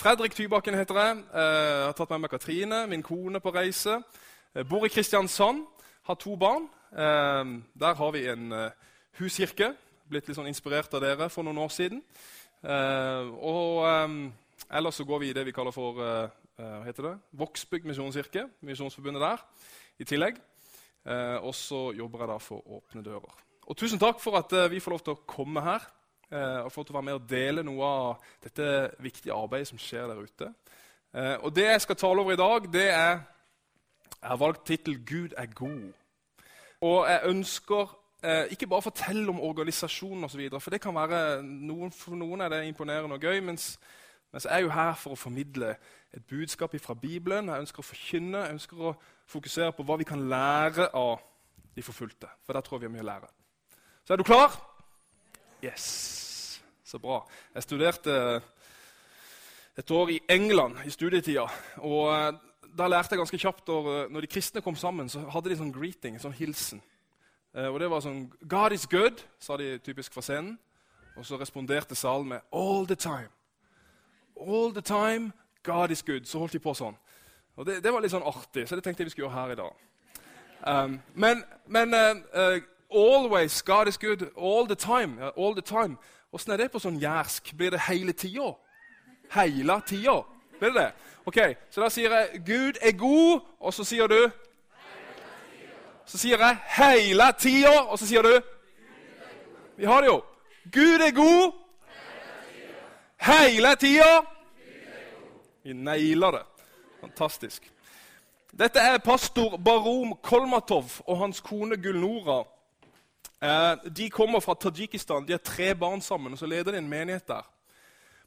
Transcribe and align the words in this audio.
Fredrik 0.00 0.32
Tybakken 0.34 0.74
heter 0.78 0.96
jeg. 0.96 1.16
Eh, 1.34 1.40
Jeg 1.40 1.84
har 1.90 1.92
tatt 1.98 2.10
med 2.14 2.22
meg 2.24 2.30
Katrine, 2.32 2.86
min 2.88 3.02
kone, 3.04 3.40
på 3.40 3.50
reise. 3.52 3.98
Jeg 4.54 4.66
bor 4.68 4.84
i 4.86 4.88
Kristiansand, 4.88 5.66
har 6.08 6.14
to 6.16 6.36
barn. 6.36 6.68
Eh, 6.92 7.44
Der 7.80 7.94
har 7.94 8.10
vi 8.12 8.26
en 8.28 8.52
eh, 8.52 8.70
huskirke. 9.18 9.74
Blitt 10.08 10.26
litt 10.28 10.36
sånn 10.36 10.48
inspirert 10.48 10.94
av 10.94 11.02
dere 11.04 11.28
for 11.30 11.42
noen 11.44 11.58
år 11.58 11.68
siden. 11.68 12.00
Eh, 12.64 13.28
Og 13.44 13.84
eh, 13.86 14.30
ellers 14.78 14.94
så 14.94 15.04
går 15.04 15.18
vi 15.20 15.30
i 15.30 15.32
det 15.36 15.44
vi 15.46 15.52
kaller 15.52 15.72
for 15.72 16.00
eh, 16.00 16.30
eh, 16.58 16.64
hva 16.80 16.84
heter 16.88 17.02
det? 17.10 17.14
Vågsbygd 17.36 17.84
misjonskirke. 17.92 18.48
Misjonsforbundet 18.62 19.20
der 19.22 19.44
i 20.00 20.04
tillegg. 20.04 20.40
Eh, 21.04 21.36
Og 21.44 21.54
så 21.54 21.92
jobber 21.92 22.24
jeg 22.24 22.28
da 22.28 22.38
for 22.38 22.64
Åpne 22.80 23.04
dører. 23.04 23.36
Og 23.68 23.76
tusen 23.76 23.98
takk 24.00 24.18
for 24.20 24.36
at 24.40 24.52
eh, 24.52 24.70
vi 24.70 24.80
får 24.80 24.90
lov 24.96 25.04
til 25.04 25.12
å 25.12 25.22
komme 25.26 25.60
her 25.60 25.84
eh, 26.32 26.60
og 26.64 26.72
få 26.72 26.84
til 26.84 26.94
å 26.94 26.98
være 26.98 27.08
med 27.08 27.18
og 27.18 27.28
dele 27.30 27.64
noe 27.66 27.86
av 27.86 28.30
dette 28.44 28.66
viktige 29.02 29.36
arbeidet 29.36 29.68
som 29.70 29.80
skjer 29.80 30.10
der 30.10 30.22
ute. 30.22 30.52
Eh, 31.14 31.36
og 31.42 31.54
det 31.56 31.66
jeg 31.66 31.84
skal 31.86 31.98
tale 31.98 32.22
over 32.22 32.32
i 32.32 32.40
dag, 32.40 32.72
det 32.72 32.88
er 32.90 33.20
Jeg 34.20 34.28
har 34.28 34.36
valgt 34.36 34.66
tittel 34.66 34.98
'Gud 35.06 35.32
er 35.36 35.46
god'. 35.46 35.92
Og 36.80 37.08
jeg 37.08 37.20
ønsker 37.24 37.96
eh, 38.22 38.44
ikke 38.50 38.66
bare 38.66 38.82
å 38.82 38.88
fortelle 38.88 39.28
om 39.28 39.40
organisasjonen 39.40 40.24
osv., 40.24 40.42
for 40.60 40.70
det 40.70 40.80
kan 40.80 40.94
være 40.94 41.42
noen, 41.42 41.92
for 41.92 42.14
noen 42.14 42.40
er 42.40 42.48
det 42.48 42.66
imponerende 42.66 43.16
og 43.16 43.20
gøy, 43.20 43.40
mens, 43.40 43.78
mens 44.32 44.44
jeg 44.44 44.54
er 44.54 44.60
jo 44.60 44.68
her 44.68 44.94
for 44.94 45.16
å 45.16 45.16
formidle 45.16 45.74
et 46.12 46.24
budskap 46.26 46.76
fra 46.80 46.94
Bibelen. 46.94 47.48
Jeg 47.48 47.64
ønsker 47.64 47.80
å 47.80 47.86
forkynne, 47.86 48.38
jeg 48.44 48.58
ønsker 48.58 48.76
å 48.76 48.94
fokusere 49.26 49.72
på 49.72 49.82
hva 49.82 49.96
vi 49.96 50.04
kan 50.04 50.28
lære 50.28 50.90
av 50.94 51.20
de 51.76 51.82
forfulgte. 51.82 52.28
For 52.44 52.52
der 52.52 52.60
tror 52.60 52.76
jeg 52.76 52.80
vi 52.80 52.90
har 52.90 52.96
mye 52.98 53.06
å 53.06 53.12
lære. 53.12 53.30
Så 54.04 54.12
er 54.12 54.16
du 54.20 54.24
klar? 54.24 54.69
Yes. 55.64 56.62
Så 56.84 56.98
bra. 56.98 57.20
Jeg 57.54 57.62
studerte 57.62 58.42
et 59.76 59.90
år 59.90 60.08
i 60.08 60.20
England 60.28 60.76
i 60.86 60.90
studietida. 60.90 61.46
og 61.76 62.12
eh, 62.14 62.32
Da 62.78 62.86
lærte 62.86 63.14
jeg 63.14 63.18
ganske 63.18 63.38
kjapt 63.38 63.68
at 63.68 64.10
når 64.10 64.20
de 64.20 64.26
kristne 64.26 64.60
kom 64.62 64.76
sammen, 64.76 65.08
så 65.08 65.20
hadde 65.30 65.50
de 65.50 65.56
sånn 65.56 65.72
greeting, 65.74 66.20
sånn 66.20 66.36
hilsen. 66.38 66.82
Eh, 67.54 67.66
og 67.66 67.80
det 67.80 67.90
var 67.90 68.00
sånn 68.00 68.30
'God 68.48 68.72
is 68.72 68.86
good', 68.86 69.24
sa 69.38 69.56
de 69.56 69.78
typisk 69.78 70.12
fra 70.12 70.22
scenen. 70.22 70.58
Og 71.16 71.26
så 71.26 71.36
responderte 71.36 71.94
salen 71.94 72.28
med 72.28 72.40
'all 72.52 72.86
the 72.86 72.94
time'. 72.94 73.32
All 74.36 74.72
the 74.72 74.80
time, 74.80 75.32
God 75.62 75.90
is 75.90 76.02
good. 76.02 76.24
Så 76.24 76.38
holdt 76.38 76.52
de 76.52 76.58
på 76.58 76.74
sånn. 76.74 76.96
Og 77.56 77.66
Det, 77.66 77.82
det 77.82 77.92
var 77.92 78.00
litt 78.00 78.10
sånn 78.10 78.22
artig, 78.22 78.68
så 78.68 78.74
det 78.74 78.84
tenkte 78.84 79.00
jeg 79.02 79.06
vi 79.06 79.10
skulle 79.10 79.28
gjøre 79.28 79.42
her 79.42 79.50
i 79.50 79.54
dag. 79.54 79.72
Um, 80.66 81.00
men 81.14 81.44
men 81.66 81.94
uh, 81.94 82.16
uh, 82.34 82.60
always 82.92 83.62
God 83.62 83.88
is 83.88 83.98
good. 83.98 84.30
All 84.36 84.66
the 84.66 84.74
time. 84.74 85.18
Ja, 85.20 85.30
all 85.36 85.54
the 85.54 85.62
time. 85.62 85.96
Åssen 86.32 86.52
er 86.52 86.56
det 86.56 86.70
på 86.72 86.78
sånn 86.78 87.00
jærsk? 87.00 87.56
Blir 87.56 87.70
det 87.70 87.80
hele 87.88 88.12
tida? 88.12 88.52
Hele 89.34 89.80
tida? 89.86 90.20
Blir 90.58 90.70
det 90.70 90.80
det? 90.80 90.92
Ok, 91.26 91.38
Så 91.70 91.80
da 91.80 91.88
sier 91.88 92.10
jeg 92.10 92.42
'Gud 92.46 92.78
er 92.80 92.92
god', 92.92 93.40
og 93.60 93.74
så 93.74 93.84
sier 93.84 94.06
du 94.06 94.30
Så 96.06 96.18
sier 96.18 96.38
jeg 96.38 96.56
'hele 96.76 97.32
tida', 97.38 97.90
og 97.90 97.98
så 97.98 98.06
sier 98.06 98.22
du 98.22 98.40
Vi 99.76 99.84
har 99.84 100.00
det 100.00 100.06
jo. 100.06 100.22
Gud 100.72 101.00
er 101.00 101.14
god 101.14 101.52
hele 103.20 103.76
tida. 103.76 104.22
Vi 105.62 105.72
nailer 105.72 106.30
det. 106.30 106.42
Fantastisk. 107.00 107.72
Dette 108.58 108.80
er 108.80 108.98
pastor 108.98 109.56
Barom 109.56 110.14
Kolmatov 110.22 110.84
og 111.06 111.18
hans 111.18 111.40
kone 111.40 111.76
Gulnora. 111.76 112.44
Eh, 113.42 113.76
de 113.96 114.10
kommer 114.10 114.40
fra 114.40 114.54
Tadsjikistan. 114.54 115.26
De 115.26 115.32
har 115.32 115.38
tre 115.38 115.74
barn 115.74 116.00
sammen, 116.00 116.32
og 116.32 116.38
så 116.38 116.46
leder 116.46 116.72
de 116.72 116.78
en 116.78 116.88
menighet 116.88 117.28
der. 117.28 117.46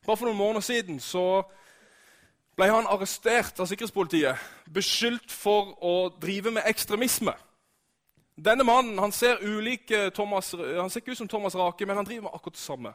Bare 0.06 0.18
for 0.18 0.26
noen 0.26 0.38
måneder 0.38 0.62
siden 0.62 1.00
så 1.00 1.44
ble 2.56 2.68
han 2.70 2.88
arrestert 2.90 3.60
av 3.60 3.70
sikkerhetspolitiet, 3.70 4.38
beskyldt 4.74 5.32
for 5.32 5.74
å 5.82 6.10
drive 6.22 6.52
med 6.52 6.68
ekstremisme. 6.70 7.34
Denne 8.36 8.64
mannen 8.64 8.98
han 9.00 9.12
ser, 9.12 9.38
eh, 9.42 10.10
Thomas, 10.10 10.52
han 10.52 10.90
ser 10.90 11.02
ikke 11.02 11.12
ut 11.12 11.18
som 11.18 11.28
Thomas 11.28 11.56
Rake, 11.56 11.86
men 11.86 11.96
han 11.96 12.06
driver 12.06 12.22
med 12.22 12.32
akkurat 12.34 12.54
det 12.54 12.60
samme. 12.60 12.94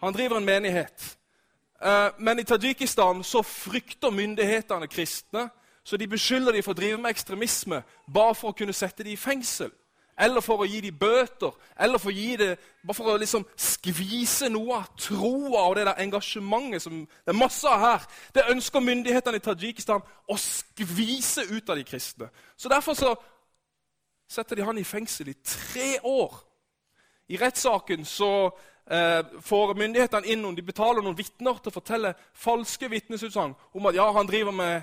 Han 0.00 0.12
driver 0.12 0.36
en 0.36 0.44
menighet. 0.44 1.16
Eh, 1.82 2.10
Men 2.18 2.38
i 2.38 2.44
Tadsjikistan 2.44 3.24
frykter 3.44 4.10
myndighetene 4.10 4.86
kristne, 4.86 5.50
så 5.84 5.96
de 5.96 6.06
beskylder 6.06 6.52
dem 6.52 6.62
for 6.62 6.72
å 6.72 6.76
drive 6.76 6.98
med 6.98 7.10
ekstremisme 7.10 7.82
bare 8.12 8.34
for 8.34 8.50
å 8.50 8.56
kunne 8.56 8.72
sette 8.72 9.04
dem 9.04 9.12
i 9.12 9.16
fengsel. 9.16 9.70
Eller 10.18 10.42
for 10.42 10.62
å 10.62 10.66
gi 10.66 10.80
dem 10.82 10.96
bøter, 10.98 11.54
eller 11.78 12.00
for 12.02 12.10
å 12.10 12.16
gi 12.16 12.36
det, 12.40 12.50
bare 12.82 12.96
for 12.96 13.12
å 13.12 13.18
liksom 13.20 13.44
skvise 13.54 14.48
noe 14.50 14.80
av 14.80 14.88
troa 14.98 15.62
og 15.68 15.76
det 15.78 15.84
der 15.86 16.00
engasjementet 16.02 16.82
som 16.82 17.04
det 17.06 17.32
er 17.32 17.38
masse 17.38 17.68
av 17.70 17.80
her. 17.84 18.06
Det 18.34 18.48
ønsker 18.50 18.82
myndighetene 18.82 19.38
i 19.38 19.44
Tadsjikistan 19.44 20.02
å 20.02 20.38
skvise 20.42 21.46
ut 21.52 21.70
av 21.70 21.78
de 21.78 21.86
kristne. 21.86 22.30
Så 22.56 22.68
Derfor 22.68 22.98
så 22.98 23.14
setter 24.28 24.56
de 24.56 24.66
han 24.66 24.78
i 24.78 24.84
fengsel 24.84 25.30
i 25.30 25.38
tre 25.44 25.98
år. 26.02 26.34
I 27.28 27.38
rettssaken 27.38 28.04
så 28.04 28.50
eh, 28.90 29.22
får 29.44 29.74
myndighetene 29.78 30.26
inn 30.32 30.42
noen, 30.42 30.56
de 30.56 30.64
betaler 30.66 31.04
noen 31.04 31.16
vitner 31.16 31.60
til 31.62 31.70
å 31.70 31.76
fortelle 31.78 32.14
falske 32.34 32.90
vitnesutsagn 32.90 33.54
om 33.76 33.88
at 33.88 33.96
ja, 33.96 34.08
han 34.16 34.28
driver 34.28 34.56
med 34.56 34.82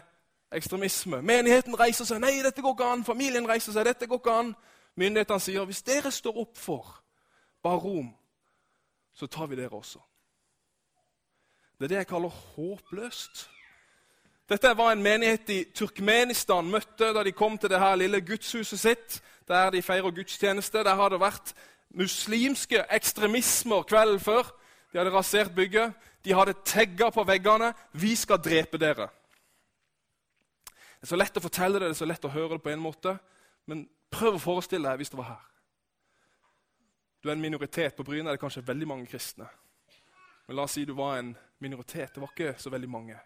ekstremisme. 0.56 1.22
Menigheten 1.22 1.76
reiser 1.80 2.06
seg. 2.06 2.22
'Nei, 2.22 2.40
dette 2.44 2.62
går 2.62 2.76
ikke 2.78 2.92
an.' 2.94 3.04
Familien 3.04 3.50
reiser 3.50 3.74
seg. 3.74 3.86
'Dette 3.86 4.08
går 4.08 4.22
ikke 4.22 4.40
an.' 4.40 4.56
Myndighetene 4.96 5.40
sier, 5.40 5.66
'Hvis 5.66 5.82
dere 5.82 6.12
står 6.12 6.38
opp 6.38 6.58
for 6.58 7.04
Barom, 7.64 8.16
så 9.14 9.28
tar 9.28 9.46
vi 9.46 9.56
dere 9.56 9.70
også.' 9.70 10.00
Det 11.80 11.84
er 11.84 11.88
det 11.88 11.98
jeg 11.98 12.08
kaller 12.08 12.30
håpløst. 12.30 13.50
Dette 14.50 14.78
var 14.78 14.92
en 14.92 15.04
menighet 15.04 15.50
i 15.50 15.64
Turkmenistan 15.76 16.70
møtte 16.70 17.14
da 17.14 17.24
de 17.24 17.32
kom 17.32 17.58
til 17.58 17.70
det 17.70 17.80
her 17.80 17.96
lille 17.96 18.22
gudshuset 18.22 18.80
sitt, 18.80 19.22
der 19.48 19.70
de 19.70 19.82
feirer 19.82 20.12
gudstjeneste. 20.12 20.84
Der 20.84 20.96
har 20.96 21.10
det 21.10 21.20
vært 21.20 21.54
muslimske 21.90 22.86
ekstremismer 22.90 23.84
kvelden 23.84 24.20
før. 24.20 24.56
De 24.94 24.98
hadde 24.98 25.12
rasert 25.12 25.56
bygget. 25.56 25.94
De 26.26 26.34
hadde 26.34 26.54
tagga 26.66 27.10
på 27.10 27.24
veggene 27.24 27.74
'Vi 27.94 28.16
skal 28.16 28.38
drepe 28.38 28.78
dere'. 28.78 29.10
Det 30.66 31.04
er 31.04 31.08
så 31.08 31.16
lett 31.16 31.38
å 31.38 31.42
fortelle 31.42 31.74
det, 31.74 31.82
det 31.82 31.90
er 31.90 31.94
så 31.94 32.06
lett 32.06 32.26
å 32.26 32.34
høre 32.34 32.54
det 32.54 32.64
på 32.64 32.70
en 32.70 32.80
måte. 32.80 33.18
Men 33.66 33.90
prøv 34.16 34.38
å 34.38 34.42
forestille 34.42 34.88
deg 34.88 35.02
hvis 35.02 35.12
det 35.14 35.20
var 35.20 35.30
her. 35.34 35.44
Du 37.24 37.30
er 37.30 37.36
en 37.36 37.42
minoritet. 37.42 37.96
På 37.96 38.04
Bryne 38.04 38.30
er 38.30 38.38
det 38.38 38.42
kanskje 38.44 38.68
veldig 38.68 38.88
mange 38.88 39.08
kristne. 39.10 39.48
Men 40.48 40.58
la 40.58 40.66
oss 40.68 40.76
si 40.78 40.86
du 40.86 40.94
var 40.94 41.18
en 41.18 41.36
minoritet. 41.60 42.14
Det 42.14 42.22
var 42.22 42.34
ikke 42.34 42.56
så 42.62 42.70
veldig 42.70 42.90
mange. 42.90 43.18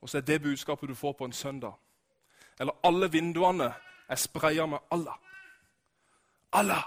Og 0.00 0.08
så 0.08 0.18
er 0.18 0.26
det 0.26 0.42
budskapet 0.42 0.88
du 0.88 0.94
får 0.94 1.12
på 1.12 1.28
en 1.28 1.32
søndag. 1.32 1.72
Eller 2.60 2.72
alle 2.82 3.10
vinduene 3.12 3.72
er 4.08 4.16
spraya 4.16 4.66
med 4.66 4.78
Allah. 4.90 5.16
Allah! 6.52 6.84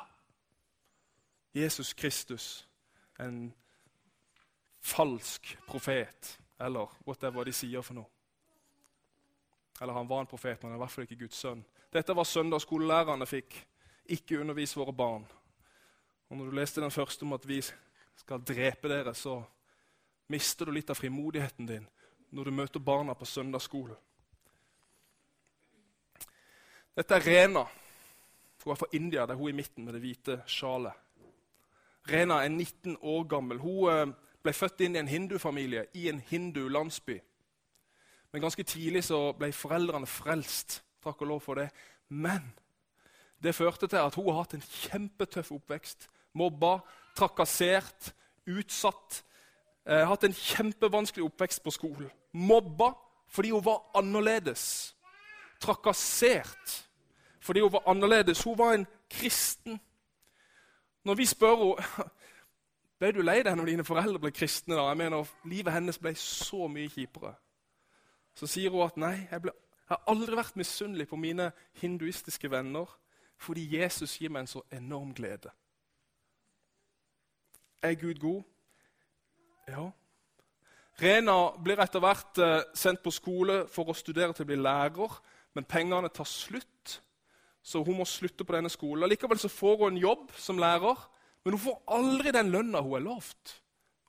Jesus 1.53 1.93
Kristus, 1.93 2.67
en 3.19 3.53
falsk 4.79 5.57
profet, 5.67 6.39
eller 6.59 6.97
whatever 7.07 7.43
de 7.43 7.53
sier 7.53 7.81
for 7.81 7.97
noe. 7.97 8.05
Eller 9.81 9.93
han 9.93 10.09
var 10.09 10.21
en 10.21 10.29
profet, 10.29 10.63
men 10.63 10.71
han 10.71 10.75
er 10.75 10.81
i 10.81 10.85
hvert 10.85 10.91
fall 10.91 11.07
ikke 11.07 11.19
Guds 11.25 11.35
sønn. 11.41 11.65
Dette 11.93 12.15
var 12.15 12.27
søndagsskolelærerne 12.27 13.25
fikk. 13.25 13.55
Ikke 14.07 14.39
undervis 14.39 14.75
våre 14.77 14.93
barn. 14.93 15.25
Og 16.29 16.37
Når 16.37 16.45
du 16.45 16.55
leste 16.55 16.81
den 16.81 16.91
første 16.91 17.23
om 17.23 17.33
at 17.33 17.47
vi 17.47 17.61
skal 18.15 18.43
drepe 18.43 18.89
dere, 18.89 19.13
så 19.15 19.43
mister 20.27 20.65
du 20.65 20.71
litt 20.71 20.89
av 20.89 20.99
frimodigheten 20.99 21.67
din 21.67 21.87
når 22.31 22.43
du 22.43 22.51
møter 22.51 22.79
barna 22.83 23.13
på 23.15 23.25
søndagsskole. 23.25 23.95
Dette 26.97 27.15
er 27.15 27.23
Rena. 27.23 27.63
Hun 28.63 28.73
er 28.73 28.79
fra 28.79 28.89
India. 28.91 29.25
Det 29.25 29.31
er 29.31 29.39
hun 29.39 29.49
i 29.49 29.55
midten 29.55 29.85
med 29.85 29.93
det 29.93 30.01
hvite 30.01 30.41
sjalet. 30.45 30.91
Rena 32.09 32.41
er 32.43 32.49
19 32.49 32.97
år 33.01 33.23
gammel. 33.23 33.59
Hun 33.63 33.89
eh, 33.91 34.15
ble 34.43 34.53
født 34.53 34.81
inn 34.83 34.95
i 34.95 34.99
en 34.99 35.07
hindufamilie 35.07 35.85
i 35.93 36.07
en 36.09 36.19
hindulandsby. 36.19 37.19
Men 38.31 38.43
ganske 38.43 38.63
tidlig 38.63 39.05
så 39.07 39.31
ble 39.39 39.53
foreldrene 39.55 40.07
frelst. 40.07 40.81
Takk 41.07 41.23
og 41.23 41.29
lov 41.31 41.41
for 41.45 41.59
det. 41.59 41.69
Men 42.09 42.43
det 43.43 43.55
førte 43.55 43.87
til 43.87 44.01
at 44.01 44.15
hun 44.15 44.27
har 44.31 44.41
hatt 44.41 44.57
en 44.57 44.65
kjempetøff 44.65 45.53
oppvekst. 45.55 46.09
Mobba, 46.35 46.79
trakassert, 47.15 48.11
utsatt. 48.47 49.23
Eh, 49.87 50.03
hatt 50.07 50.23
en 50.27 50.35
kjempevanskelig 50.35 51.23
oppvekst 51.29 51.63
på 51.63 51.71
skolen. 51.71 52.11
Mobba 52.33 52.91
fordi 53.27 53.49
hun 53.55 53.65
var 53.65 53.85
annerledes. 53.95 54.95
Trakassert 55.59 56.83
fordi 57.39 57.59
hun 57.63 57.71
var 57.71 57.87
annerledes. 57.87 58.43
Hun 58.43 58.57
var 58.57 58.73
en 58.73 58.87
kristen. 59.09 59.79
Når 61.03 61.15
vi 61.15 61.25
spør 61.25 61.55
henne 61.55 62.09
ble 62.99 63.11
du 63.13 63.21
lei 63.21 63.43
deg 63.45 63.55
når 63.55 63.69
dine 63.69 63.85
foreldre 63.85 64.19
ble 64.19 64.31
kristne, 64.33 64.75
da? 64.75 64.89
Jeg 64.89 64.97
mener, 64.97 65.29
livet 65.45 65.73
hennes 65.73 65.99
ble 66.01 66.15
så 66.17 66.67
mye 66.67 66.89
kjipere. 66.89 67.35
Så 68.35 68.49
sier 68.49 68.73
hun 68.73 68.85
at 68.85 68.97
nei, 68.97 69.27
jeg, 69.31 69.41
ble, 69.41 69.53
jeg 69.87 69.95
har 69.95 70.11
aldri 70.11 70.35
vært 70.35 70.57
misunnelig 70.59 71.07
på 71.07 71.19
mine 71.19 71.51
hinduistiske 71.79 72.51
venner 72.51 72.89
fordi 73.39 73.67
Jesus 73.77 74.17
gir 74.17 74.31
meg 74.33 74.43
en 74.43 74.49
så 74.49 74.63
enorm 74.73 75.13
glede. 75.15 75.51
Er 77.85 77.93
Gud 77.93 78.19
god? 78.19 78.41
Ja. 79.69 79.85
Rena 80.97 81.35
blir 81.61 81.79
etter 81.79 82.01
hvert 82.01 82.39
eh, 82.41 82.63
sendt 82.73 83.03
på 83.05 83.13
skole 83.13 83.59
for 83.69 83.87
å 83.87 83.95
studere 83.95 84.33
til 84.33 84.47
å 84.47 84.49
bli 84.49 84.57
lærer, 84.57 85.19
men 85.53 85.67
pengene 85.69 86.09
tar 86.09 86.27
slutt, 86.27 86.97
så 87.61 87.83
hun 87.85 87.99
må 87.99 88.07
slutte 88.09 88.47
på 88.47 88.55
denne 88.55 88.71
skolen. 88.73 89.05
Likevel 89.09 89.39
så 89.39 89.51
får 89.51 89.83
hun 89.83 89.93
en 89.93 90.01
jobb 90.01 90.33
som 90.35 90.59
lærer, 90.59 91.05
men 91.45 91.53
hun 91.53 91.63
får 91.67 91.77
aldri 91.99 92.33
den 92.33 92.49
lønna 92.51 92.81
hun 92.81 92.97
er 92.97 93.05
lovt. 93.05 93.53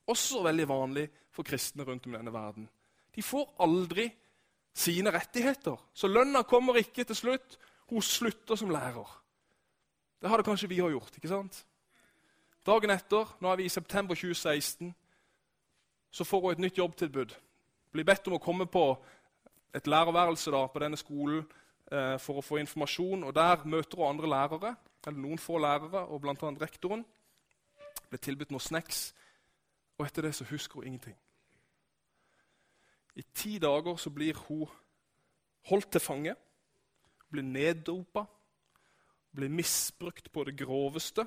Også 0.08 0.40
veldig 0.46 0.69
vanlig 0.70 1.04
for 1.34 1.46
kristne 1.46 1.84
rundt 1.84 2.08
om 2.08 2.16
i 2.16 2.19
denne 2.19 2.32
verden. 2.32 2.69
De 3.14 3.22
får 3.22 3.52
aldri 3.60 4.08
sine 4.75 5.12
rettigheter. 5.15 5.76
Så 5.94 6.09
lønna 6.09 6.43
kommer 6.43 6.76
ikke 6.81 7.05
til 7.05 7.17
slutt. 7.17 7.59
Hun 7.88 8.03
slutter 8.03 8.56
som 8.56 8.70
lærer. 8.70 9.09
Det 10.20 10.31
hadde 10.31 10.44
kanskje 10.44 10.69
vi 10.69 10.81
har 10.81 10.91
gjort. 10.91 11.17
ikke 11.17 11.29
sant? 11.29 11.65
Dagen 12.67 12.91
etter, 12.91 13.29
nå 13.41 13.49
er 13.49 13.56
vi 13.56 13.65
i 13.65 13.73
september 13.73 14.15
2016, 14.15 14.94
så 16.11 16.25
får 16.25 16.41
hun 16.41 16.53
et 16.53 16.59
nytt 16.59 16.79
jobbtilbud. 16.79 17.35
Blir 17.93 18.05
bedt 18.05 18.29
om 18.29 18.37
å 18.37 18.43
komme 18.43 18.67
på 18.67 18.82
et 19.75 19.87
lærerværelse 19.87 20.53
da, 20.53 20.67
på 20.67 20.82
denne 20.82 20.99
skolen 21.00 21.44
eh, 21.93 22.17
for 22.20 22.41
å 22.41 22.44
få 22.44 22.59
informasjon. 22.61 23.25
og 23.25 23.35
Der 23.35 23.65
møter 23.65 24.00
hun 24.00 24.11
andre 24.11 24.29
lærere, 24.29 24.75
eller 25.06 25.20
noen 25.23 25.41
få 25.41 25.59
lærere, 25.59 26.05
og 26.09 26.20
bl.a. 26.20 26.35
rektoren. 26.61 27.06
Blir 28.09 28.20
tilbudt 28.20 28.53
noe 28.53 28.61
snacks, 28.61 29.12
og 29.99 30.06
etter 30.06 30.29
det 30.29 30.35
så 30.35 30.44
husker 30.50 30.81
hun 30.81 30.93
ingenting. 30.93 31.17
I 33.19 33.25
ti 33.35 33.59
dager 33.59 33.99
så 33.99 34.11
blir 34.15 34.38
hun 34.47 34.69
holdt 35.69 35.91
til 35.93 36.03
fange, 36.03 36.35
blir 37.29 37.44
neddopa, 37.44 38.25
blir 39.35 39.50
misbrukt 39.53 40.31
på 40.32 40.44
det 40.47 40.56
groveste, 40.59 41.26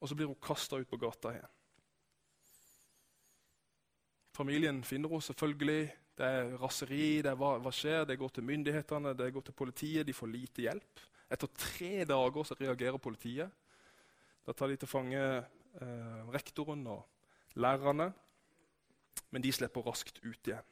og 0.00 0.08
så 0.08 0.16
blir 0.16 0.30
hun 0.30 0.40
kasta 0.42 0.80
ut 0.80 0.88
på 0.90 0.98
gata 0.98 1.34
igjen. 1.36 1.58
Familien 4.32 4.80
finner 4.84 5.12
henne 5.12 5.28
selvfølgelig. 5.28 5.82
Det 6.16 6.26
er 6.26 6.56
raseri. 6.60 7.22
det 7.22 7.30
er 7.30 7.36
hva, 7.36 7.58
hva, 7.60 7.70
skjer? 7.72 8.04
Det 8.08 8.18
går 8.18 8.32
til 8.32 8.44
myndighetene, 8.44 9.14
det 9.16 9.32
går 9.32 9.44
til 9.46 9.56
politiet. 9.56 10.06
De 10.06 10.12
får 10.16 10.30
lite 10.32 10.64
hjelp. 10.64 11.00
Etter 11.32 11.48
tre 11.56 12.04
dager 12.08 12.44
så 12.44 12.56
reagerer 12.58 13.00
politiet. 13.00 13.50
Da 14.44 14.52
tar 14.52 14.72
de 14.72 14.76
til 14.76 14.88
fange 14.88 15.20
eh, 15.20 16.20
rektoren 16.32 16.86
og 16.86 17.04
lærerne. 17.54 18.10
Men 19.32 19.42
de 19.42 19.52
slipper 19.52 19.84
raskt 19.86 20.20
ut 20.22 20.48
igjen. 20.48 20.68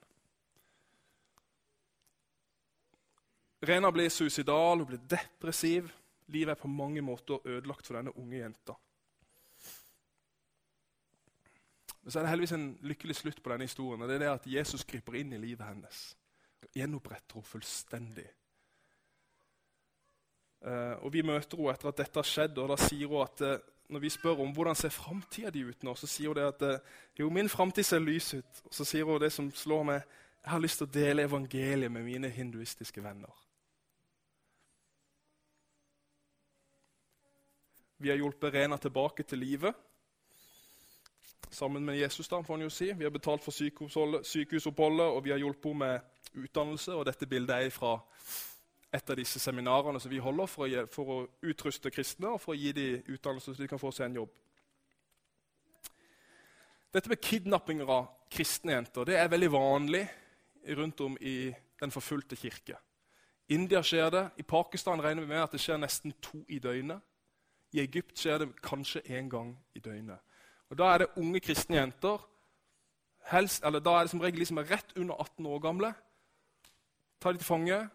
Rena 3.60 3.90
blir 3.92 4.08
suicidal, 4.08 4.78
hun 4.78 4.88
blir 4.88 5.02
depressiv. 5.08 5.90
Livet 6.32 6.54
er 6.54 6.60
på 6.60 6.68
mange 6.68 7.02
måter 7.04 7.42
ødelagt 7.44 7.86
for 7.86 7.98
denne 7.98 8.14
unge 8.16 8.38
jenta. 8.38 8.76
Men 12.00 12.12
så 12.12 12.18
er 12.18 12.24
det 12.24 12.30
heldigvis 12.30 12.56
en 12.56 12.68
lykkelig 12.88 13.16
slutt 13.16 13.42
på 13.42 13.52
denne 13.52 13.68
historien. 13.68 14.02
og 14.02 14.08
det 14.08 14.14
er 14.14 14.24
det 14.24 14.30
at 14.32 14.46
Jesus 14.46 14.84
griper 14.84 15.18
inn 15.20 15.32
i 15.32 15.40
livet 15.40 15.66
hennes. 15.66 16.04
Gjenoppretter 16.76 17.36
henne 17.36 17.50
fullstendig. 17.52 18.28
Uh, 20.60 20.96
og 21.04 21.12
Vi 21.12 21.22
møter 21.24 21.56
henne 21.56 21.74
etter 21.74 21.88
at 21.88 22.00
dette 22.00 22.20
har 22.20 22.28
skjedd, 22.28 22.58
og 22.58 22.72
da 22.72 22.76
sier 22.80 23.08
hun 23.08 23.24
at 23.24 23.44
uh, 23.44 23.60
når 23.90 24.00
vi 24.00 24.12
spør 24.12 24.40
om 24.44 24.52
hvordan 24.54 24.78
ser 24.78 24.94
framtida 24.94 25.50
di 25.50 25.64
ut 25.66 25.82
nå, 25.82 25.94
så 25.98 26.06
sier 26.06 26.30
hun 26.30 26.38
det 26.38 26.46
at 26.46 26.62
uh, 26.62 26.96
jo, 27.18 27.30
min 27.30 27.48
framtid 27.48 27.86
ser 27.86 28.02
lys 28.02 28.34
ut. 28.34 28.62
Og 28.64 28.74
så 28.74 28.86
sier 28.86 29.04
hun 29.04 29.20
det 29.20 29.32
som 29.34 29.50
slår 29.50 29.86
meg, 29.88 30.16
jeg 30.40 30.52
har 30.54 30.62
lyst 30.62 30.80
til 30.80 30.88
å 30.88 30.94
dele 30.94 31.26
evangeliet 31.28 31.92
med 31.92 32.06
mine 32.06 32.30
hinduistiske 32.32 33.02
venner. 33.04 33.32
Vi 38.00 38.08
har 38.08 38.16
hjulpet 38.16 38.54
Rena 38.54 38.78
tilbake 38.80 39.26
til 39.28 39.42
livet 39.42 39.76
sammen 41.50 41.84
med 41.84 41.98
Jesus. 41.98 42.28
da, 42.28 42.40
får 42.42 42.54
han 42.54 42.62
jo 42.62 42.70
si. 42.70 42.92
Vi 42.92 43.04
har 43.04 43.10
betalt 43.10 43.44
for 43.44 43.52
sykehusoppholdet, 44.24 45.06
og 45.06 45.24
vi 45.24 45.30
har 45.30 45.38
hjulpet 45.38 45.70
henne 45.72 45.78
med 46.34 46.44
utdannelse. 46.44 46.94
og 46.94 47.06
Dette 47.06 47.26
bildet 47.26 47.66
er 47.66 47.70
fra 47.70 47.98
et 48.92 49.10
av 49.10 49.16
disse 49.16 49.38
seminarene 49.38 50.00
som 50.02 50.10
vi 50.10 50.18
holder 50.18 50.50
for 50.50 50.66
å, 50.66 50.84
for 50.90 51.12
å 51.14 51.18
utruste 51.46 51.92
kristne 51.94 52.32
og 52.34 52.40
for 52.42 52.54
å 52.54 52.58
gi 52.58 52.72
dem 52.74 53.12
utdannelse, 53.14 53.54
så 53.54 53.62
de 53.62 53.68
kan 53.70 53.78
få 53.78 53.92
seg 53.94 54.08
en 54.08 54.22
jobb. 54.22 54.32
Dette 56.90 57.10
med 57.12 57.22
kidnappinger 57.22 57.90
av 57.94 58.08
kristne 58.30 58.74
jenter 58.74 59.06
det 59.06 59.18
er 59.20 59.30
veldig 59.30 59.50
vanlig 59.54 60.02
rundt 60.76 61.00
om 61.06 61.14
i 61.20 61.52
den 61.80 61.92
forfulgte 61.94 62.36
kirke. 62.36 62.80
I 63.48 63.54
India 63.54 63.82
skjer 63.82 64.10
det. 64.10 64.24
I 64.42 64.46
Pakistan 64.46 65.02
regner 65.02 65.22
vi 65.22 65.30
med 65.30 65.42
at 65.42 65.54
det 65.54 65.62
skjer 65.62 65.78
nesten 65.78 66.12
to 66.22 66.42
i 66.48 66.58
døgnet. 66.62 67.00
I 67.74 67.84
Egypt 67.84 68.18
skjer 68.18 68.42
det 68.42 68.50
kanskje 68.62 69.04
én 69.06 69.30
gang 69.30 69.54
i 69.74 69.82
døgnet. 69.82 70.18
Og 70.70 70.78
Da 70.78 70.90
er 70.92 70.98
det 70.98 71.14
unge 71.16 71.40
kristne 71.40 71.78
jenter. 71.78 72.18
Helst, 73.30 73.64
eller 73.64 73.80
Da 73.80 73.90
er 73.90 74.06
det 74.06 74.10
som 74.10 74.20
regel 74.20 74.40
de 74.40 74.46
som 74.46 74.58
er 74.58 74.70
rett 74.70 74.92
under 74.96 75.14
18 75.14 75.46
år 75.46 75.58
gamle. 75.58 75.94
Ta 77.20 77.32
de 77.32 77.38
til 77.38 77.46
fange. 77.46 77.88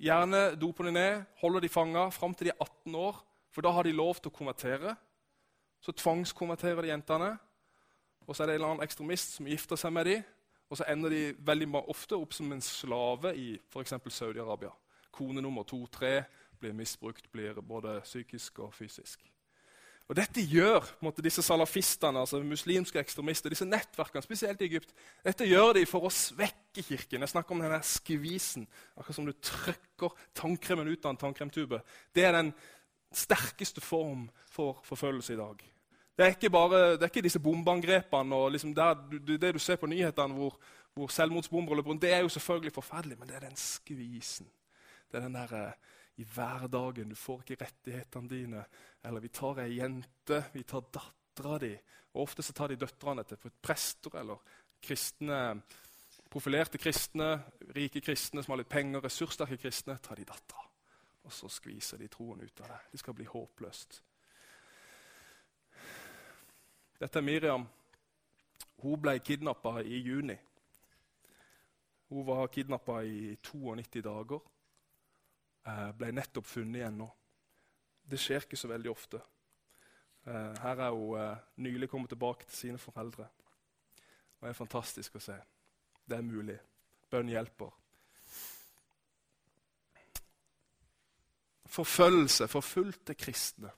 Gjerne 0.00 0.54
doper 0.60 0.88
de 0.88 0.92
ned, 0.96 1.24
holder 1.40 1.60
de 1.60 1.70
fanga 1.72 2.08
fram 2.10 2.34
til 2.34 2.48
de 2.48 2.52
er 2.54 2.64
18 2.64 2.94
år. 2.94 3.18
For 3.52 3.64
da 3.64 3.72
har 3.76 3.84
de 3.84 3.92
lov 3.92 4.16
til 4.16 4.32
å 4.32 4.36
konvertere. 4.36 4.94
Så 5.82 5.92
tvangskonverterer 5.92 6.82
de 6.82 6.92
jentene. 6.92 7.34
Og 8.26 8.36
så 8.36 8.42
er 8.42 8.46
det 8.46 8.54
en 8.54 8.60
eller 8.60 8.74
annen 8.74 8.86
ekstremist 8.86 9.36
som 9.36 9.50
gifter 9.50 9.76
seg 9.76 9.92
med 9.92 10.08
dem. 10.08 10.22
Og 10.72 10.78
så 10.80 10.86
ender 10.88 11.12
de 11.12 11.22
veldig 11.44 11.68
ofte 11.82 12.16
opp 12.16 12.32
som 12.32 12.48
en 12.54 12.64
slave 12.64 13.34
i 13.36 13.58
f.eks. 13.68 13.92
Saudi-Arabia. 14.08 14.70
Kone 15.12 15.42
nummer 15.44 15.66
to-tre 15.68 16.22
blir 16.62 16.72
misbrukt, 16.72 17.28
blir 17.32 17.60
både 17.60 17.98
psykisk 18.06 18.62
og 18.64 18.72
fysisk. 18.74 19.26
Og 20.10 20.16
Dette 20.18 20.42
gjør 20.44 20.84
måte, 21.04 21.22
disse 21.24 21.44
salafistene, 21.44 22.20
altså 22.20 22.40
muslimske 22.44 23.00
ekstremister, 23.00 23.52
disse 23.52 23.66
nettverkene, 23.68 24.24
spesielt 24.24 24.60
i 24.60 24.66
Egypt, 24.66 24.90
dette 25.24 25.46
gjør 25.46 25.76
de 25.78 25.84
for 25.88 26.04
å 26.04 26.12
svekke 26.12 26.84
kirken. 26.84 27.22
Jeg 27.22 27.32
snakker 27.32 27.54
om 27.54 27.62
denne 27.62 27.78
skvisen. 27.86 28.66
Akkurat 28.96 29.16
som 29.16 29.28
du 29.28 29.32
trykker 29.32 30.16
tannkremen 30.36 30.90
ut 30.90 31.06
av 31.06 31.14
en 31.14 31.20
tannkremtube. 31.22 31.80
Det 32.12 32.26
er 32.26 32.36
den 32.36 32.52
sterkeste 33.14 33.80
form 33.84 34.26
for 34.50 34.82
forfølgelse 34.88 35.36
i 35.36 35.40
dag. 35.40 35.62
Det 36.18 36.26
er 36.26 36.34
ikke, 36.34 36.50
bare, 36.52 36.80
det 36.92 37.06
er 37.06 37.10
ikke 37.10 37.24
disse 37.24 37.40
bombeangrepene 37.40 38.36
og 38.36 38.52
liksom 38.52 38.74
der, 38.76 38.98
det 39.24 39.54
du 39.54 39.58
ser 39.62 39.78
på 39.80 39.88
nyhetene 39.88 40.36
hvor, 40.36 40.58
hvor 40.94 41.08
selvmordsbomber 41.08 41.78
løper 41.78 41.90
rundt. 41.90 42.02
Det 42.02 42.12
er 42.12 42.20
jo 42.20 42.28
selvfølgelig 42.28 42.74
forferdelig, 42.74 43.16
men 43.18 43.28
det 43.28 43.36
er 43.38 43.46
den 43.46 43.56
skvisen. 43.56 44.50
Det 45.10 45.18
er 45.18 45.24
den 45.24 45.34
der, 45.34 45.54
eh, 45.56 45.72
i 46.16 46.24
hverdagen. 46.24 47.08
Du 47.08 47.16
får 47.16 47.42
ikke 47.42 47.64
rettighetene 47.64 48.28
dine. 48.28 48.64
Eller 49.04 49.20
vi 49.20 49.30
tar 49.32 49.62
ei 49.64 49.78
jente, 49.78 50.42
vi 50.52 50.62
tar 50.62 50.84
dattera 50.92 51.58
di. 51.62 51.72
Og 52.12 52.26
Ofte 52.26 52.44
så 52.44 52.52
tar 52.52 52.68
de 52.68 52.76
døtrene 52.76 53.24
til 53.24 53.40
prester 53.62 54.18
eller 54.20 54.42
kristne, 54.82 55.62
profilerte 56.30 56.78
kristne, 56.78 57.30
rike 57.76 58.00
kristne 58.00 58.42
som 58.42 58.52
har 58.52 58.62
litt 58.62 58.72
penger, 58.72 59.00
ressurssterke 59.04 59.56
kristne. 59.56 59.98
tar 59.98 60.16
de 60.16 60.24
dattera. 60.24 60.68
Og 61.24 61.32
så 61.32 61.48
skviser 61.48 61.98
de 61.98 62.08
troen 62.08 62.40
ut 62.40 62.60
av 62.60 62.68
det. 62.68 62.80
Det 62.92 62.98
skal 63.00 63.14
bli 63.14 63.24
håpløst. 63.24 64.02
Dette 67.00 67.18
er 67.18 67.22
Miriam. 67.22 67.66
Hun 68.82 69.00
ble 69.00 69.18
kidnappa 69.18 69.80
i 69.82 69.98
juni. 70.02 70.36
Hun 72.08 72.26
var 72.26 72.46
kidnappa 72.46 73.00
i 73.02 73.36
92 73.42 74.02
dager. 74.02 74.40
Eh, 75.66 75.90
ble 75.94 76.10
nettopp 76.14 76.48
funnet 76.48 76.80
igjen 76.80 76.98
nå. 76.98 77.08
Det 78.02 78.18
skjer 78.18 78.42
ikke 78.46 78.58
så 78.58 78.70
veldig 78.72 78.90
ofte. 78.90 79.20
Eh, 80.26 80.58
her 80.62 80.82
er 80.86 80.94
hun 80.94 81.20
eh, 81.20 81.44
nylig 81.62 81.88
kommet 81.90 82.10
tilbake 82.10 82.48
til 82.48 82.56
sine 82.56 82.82
foreldre. 82.82 83.28
Det 84.40 84.50
er 84.50 84.58
fantastisk 84.58 85.18
å 85.18 85.22
se. 85.22 85.36
Det 86.02 86.18
er 86.18 86.26
mulig. 86.26 86.58
Bønn 87.10 87.30
hjelper. 87.30 87.70
Forfølgelse, 91.72 92.48
forfulgte 92.50 93.14
kristne. 93.16 93.70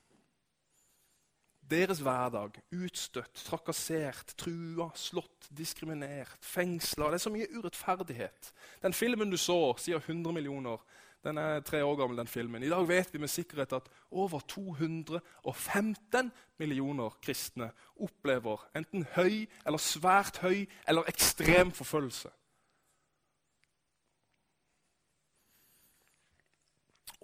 Deres 1.71 2.01
hverdag 2.05 2.59
utstøtt, 2.77 3.39
trakassert, 3.47 4.35
trua, 4.41 4.91
slått, 4.99 5.47
diskriminert, 5.55 6.37
fengsla. 6.45 7.09
Det 7.13 7.21
er 7.21 7.25
så 7.25 7.33
mye 7.33 7.49
urettferdighet. 7.55 8.51
Den 8.83 8.97
filmen 8.97 9.33
du 9.33 9.39
så, 9.41 9.59
sier 9.81 10.03
100 10.03 10.35
millioner 10.37 10.83
den 11.25 11.39
er 11.41 11.61
tre 11.65 11.85
år 11.85 11.97
gammel, 11.97 12.19
den 12.19 12.29
filmen. 12.29 12.63
I 12.63 12.69
dag 12.69 12.89
vet 12.89 13.13
vi 13.13 13.19
med 13.19 13.33
sikkerhet 13.33 13.73
at 13.73 13.89
over 14.11 14.41
215 14.41 16.33
millioner 16.59 17.17
kristne 17.23 17.71
opplever 17.97 18.63
enten 18.77 19.07
høy 19.17 19.47
eller 19.67 19.81
svært 19.81 20.39
høy 20.45 20.67
eller 20.89 21.09
ekstrem 21.09 21.73
forfølgelse. 21.73 22.31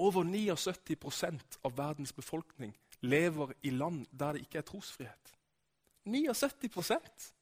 Over 0.00 0.24
79% 0.24 1.58
av 1.64 1.76
verdens 1.76 2.12
befolkning 2.16 2.72
lever 3.04 3.52
i 3.62 3.70
land 3.70 4.06
der 4.16 4.32
det 4.32 4.46
ikke 4.46 4.62
er 4.62 4.68
trosfrihet. 4.68 5.34
79% 6.08 7.34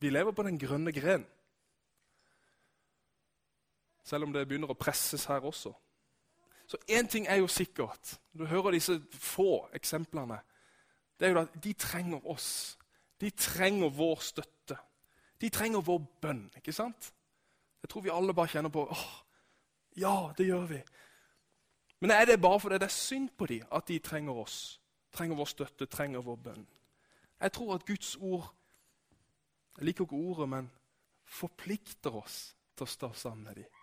Vi 0.00 0.08
lever 0.08 0.32
på 0.32 0.42
den 0.42 0.58
grønne 0.58 0.92
gren. 0.96 1.26
Selv 4.04 4.24
om 4.24 4.32
det 4.32 4.46
begynner 4.48 4.70
å 4.70 4.78
presses 4.78 5.24
her 5.28 5.44
også. 5.44 5.72
Så 6.66 6.78
én 6.90 7.08
ting 7.08 7.26
er 7.26 7.40
jo 7.40 7.46
sikkert. 7.46 8.20
Du 8.38 8.46
hører 8.46 8.70
disse 8.70 9.00
få 9.12 9.68
eksemplene. 9.74 10.38
Det 11.18 11.26
er 11.26 11.32
jo 11.32 11.40
at 11.40 11.64
De 11.64 11.72
trenger 11.72 12.26
oss. 12.26 12.76
de 13.20 13.30
trenger 13.30 13.90
vår 13.90 14.20
støtte. 14.20 14.76
De 15.40 15.48
trenger 15.48 15.80
vår 15.80 15.98
bønn. 16.22 16.50
ikke 16.56 16.72
sant? 16.72 17.12
Jeg 17.82 17.88
tror 17.88 18.00
vi 18.00 18.10
alle 18.12 18.34
bare 18.34 18.48
kjenner 18.48 18.70
på 18.70 18.86
åh, 18.90 19.22
ja, 19.96 20.32
det 20.38 20.46
gjør 20.46 20.66
vi. 20.66 20.82
Men 22.00 22.10
er 22.10 22.24
det 22.24 22.40
bare 22.40 22.60
fordi 22.60 22.78
det 22.78 22.82
er 22.82 22.88
synd 22.96 23.28
på 23.38 23.46
dem 23.46 23.66
at 23.72 23.88
de 23.88 23.98
trenger 23.98 24.32
oss? 24.32 24.80
Trenger 25.12 25.36
vår 25.36 25.44
støtte, 25.44 25.86
trenger 25.86 26.20
vår 26.20 26.36
bønn? 26.36 26.66
Jeg 27.40 27.52
tror 27.52 27.74
at 27.74 27.86
Guds 27.86 28.16
ord 28.16 28.54
Jeg 29.76 29.84
liker 29.84 30.04
ikke 30.04 30.16
ordet, 30.16 30.48
men 30.48 30.70
forplikter 31.24 32.16
oss 32.16 32.56
til 32.76 32.84
å 32.84 32.90
stå 32.90 33.12
sammen 33.16 33.44
med 33.44 33.54
dem. 33.54 33.79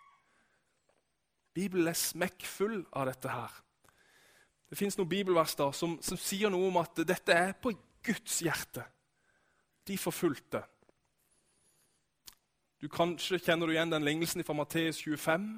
Bibelen 1.58 1.90
er 1.90 1.98
smekkfull 1.98 2.84
av 2.94 3.08
dette 3.10 3.32
her. 3.32 3.54
Det 4.68 4.76
fins 4.78 4.98
noen 4.98 5.08
bibelvers 5.10 5.56
da, 5.58 5.70
som, 5.72 5.96
som, 6.04 6.18
sier 6.20 6.52
noe 6.52 6.68
om 6.68 6.76
at 6.78 7.00
dette 7.08 7.34
er 7.34 7.54
på 7.58 7.72
Guds 8.04 8.42
hjerte. 8.44 8.84
De 9.88 9.96
forfulgte. 9.98 10.60
Du 12.78 12.86
Kanskje 12.92 13.40
kjenner 13.42 13.66
du 13.66 13.74
igjen 13.74 13.90
den 13.90 14.06
lignelsen 14.06 14.44
fra 14.46 14.54
Matteus 14.54 15.00
25. 15.02 15.48